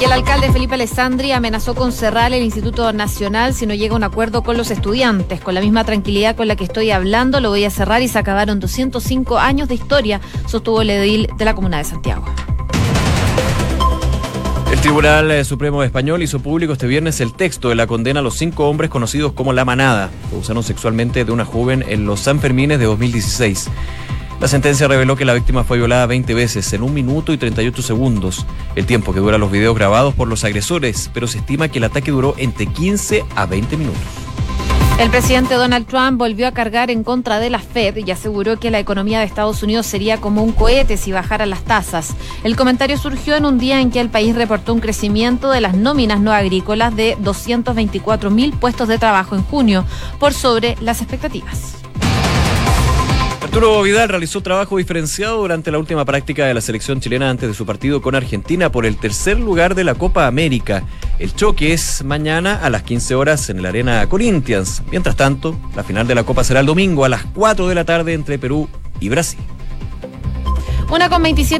Y 0.00 0.04
el 0.04 0.12
alcalde 0.12 0.50
Felipe 0.52 0.72
Alessandri 0.72 1.32
amenazó 1.32 1.74
con 1.74 1.92
cerrar 1.92 2.32
el 2.32 2.42
Instituto 2.42 2.94
Nacional 2.94 3.52
si 3.52 3.66
no 3.66 3.74
llega 3.74 3.92
a 3.92 3.98
un 3.98 4.04
acuerdo 4.04 4.42
con 4.42 4.56
los 4.56 4.70
estudiantes. 4.70 5.42
Con 5.42 5.52
la 5.52 5.60
misma 5.60 5.84
tranquilidad 5.84 6.34
con 6.34 6.48
la 6.48 6.56
que 6.56 6.64
estoy 6.64 6.90
hablando, 6.90 7.40
lo 7.40 7.50
voy 7.50 7.66
a 7.66 7.70
cerrar 7.70 8.00
y 8.00 8.08
se 8.08 8.18
acabaron 8.18 8.58
205 8.58 9.36
años 9.36 9.68
de 9.68 9.74
historia, 9.74 10.22
sostuvo 10.46 10.80
el 10.80 10.88
edil 10.88 11.28
de 11.36 11.44
la 11.44 11.54
Comuna 11.54 11.76
de 11.76 11.84
Santiago. 11.84 12.24
El 14.74 14.80
Tribunal 14.80 15.30
eh, 15.30 15.44
Supremo 15.44 15.84
Español 15.84 16.24
hizo 16.24 16.40
público 16.40 16.72
este 16.72 16.88
viernes 16.88 17.20
el 17.20 17.32
texto 17.32 17.68
de 17.68 17.76
la 17.76 17.86
condena 17.86 18.18
a 18.18 18.22
los 18.24 18.34
cinco 18.34 18.68
hombres 18.68 18.90
conocidos 18.90 19.32
como 19.32 19.52
La 19.52 19.64
Manada, 19.64 20.10
que 20.28 20.34
abusaron 20.34 20.64
sexualmente 20.64 21.24
de 21.24 21.30
una 21.30 21.44
joven 21.44 21.84
en 21.86 22.06
los 22.06 22.18
Sanfermines 22.18 22.80
de 22.80 22.86
2016. 22.86 23.68
La 24.40 24.48
sentencia 24.48 24.88
reveló 24.88 25.14
que 25.14 25.24
la 25.24 25.32
víctima 25.32 25.62
fue 25.62 25.78
violada 25.78 26.06
20 26.06 26.34
veces 26.34 26.72
en 26.72 26.82
un 26.82 26.92
minuto 26.92 27.32
y 27.32 27.38
38 27.38 27.82
segundos, 27.82 28.46
el 28.74 28.84
tiempo 28.84 29.14
que 29.14 29.20
duran 29.20 29.40
los 29.40 29.52
videos 29.52 29.76
grabados 29.76 30.12
por 30.12 30.26
los 30.26 30.42
agresores, 30.42 31.08
pero 31.14 31.28
se 31.28 31.38
estima 31.38 31.68
que 31.68 31.78
el 31.78 31.84
ataque 31.84 32.10
duró 32.10 32.34
entre 32.36 32.66
15 32.66 33.24
a 33.36 33.46
20 33.46 33.76
minutos. 33.76 34.23
El 34.96 35.10
presidente 35.10 35.54
Donald 35.54 35.86
Trump 35.86 36.18
volvió 36.18 36.46
a 36.46 36.52
cargar 36.52 36.88
en 36.88 37.02
contra 37.02 37.40
de 37.40 37.50
la 37.50 37.58
Fed 37.58 37.96
y 37.96 38.10
aseguró 38.12 38.60
que 38.60 38.70
la 38.70 38.78
economía 38.78 39.18
de 39.18 39.24
Estados 39.24 39.64
Unidos 39.64 39.86
sería 39.86 40.20
como 40.20 40.44
un 40.44 40.52
cohete 40.52 40.96
si 40.96 41.10
bajaran 41.10 41.50
las 41.50 41.64
tasas. 41.64 42.14
El 42.44 42.54
comentario 42.54 42.96
surgió 42.96 43.34
en 43.34 43.44
un 43.44 43.58
día 43.58 43.80
en 43.80 43.90
que 43.90 43.98
el 43.98 44.08
país 44.08 44.36
reportó 44.36 44.72
un 44.72 44.78
crecimiento 44.78 45.50
de 45.50 45.60
las 45.60 45.74
nóminas 45.74 46.20
no 46.20 46.32
agrícolas 46.32 46.94
de 46.94 47.16
224 47.18 48.30
mil 48.30 48.52
puestos 48.52 48.86
de 48.86 48.98
trabajo 48.98 49.34
en 49.34 49.42
junio, 49.42 49.84
por 50.20 50.32
sobre 50.32 50.76
las 50.80 51.00
expectativas. 51.00 51.83
Arturo 53.54 53.82
Vidal 53.82 54.08
realizó 54.08 54.40
trabajo 54.40 54.78
diferenciado 54.78 55.36
durante 55.36 55.70
la 55.70 55.78
última 55.78 56.04
práctica 56.04 56.44
de 56.44 56.54
la 56.54 56.60
selección 56.60 57.00
chilena 57.00 57.30
antes 57.30 57.48
de 57.48 57.54
su 57.54 57.64
partido 57.64 58.02
con 58.02 58.16
Argentina 58.16 58.72
por 58.72 58.84
el 58.84 58.96
tercer 58.96 59.38
lugar 59.38 59.76
de 59.76 59.84
la 59.84 59.94
Copa 59.94 60.26
América. 60.26 60.82
El 61.20 61.36
choque 61.36 61.72
es 61.72 62.02
mañana 62.02 62.58
a 62.60 62.68
las 62.68 62.82
15 62.82 63.14
horas 63.14 63.48
en 63.50 63.62
la 63.62 63.68
Arena 63.68 64.04
Corinthians. 64.08 64.82
Mientras 64.90 65.14
tanto, 65.14 65.56
la 65.76 65.84
final 65.84 66.08
de 66.08 66.16
la 66.16 66.24
Copa 66.24 66.42
será 66.42 66.58
el 66.58 66.66
domingo 66.66 67.04
a 67.04 67.08
las 67.08 67.26
4 67.26 67.68
de 67.68 67.74
la 67.76 67.84
tarde 67.84 68.14
entre 68.14 68.40
Perú 68.40 68.68
y 68.98 69.08
Brasil. 69.08 69.38
Una 70.90 71.08
con 71.08 71.22
27 71.22 71.48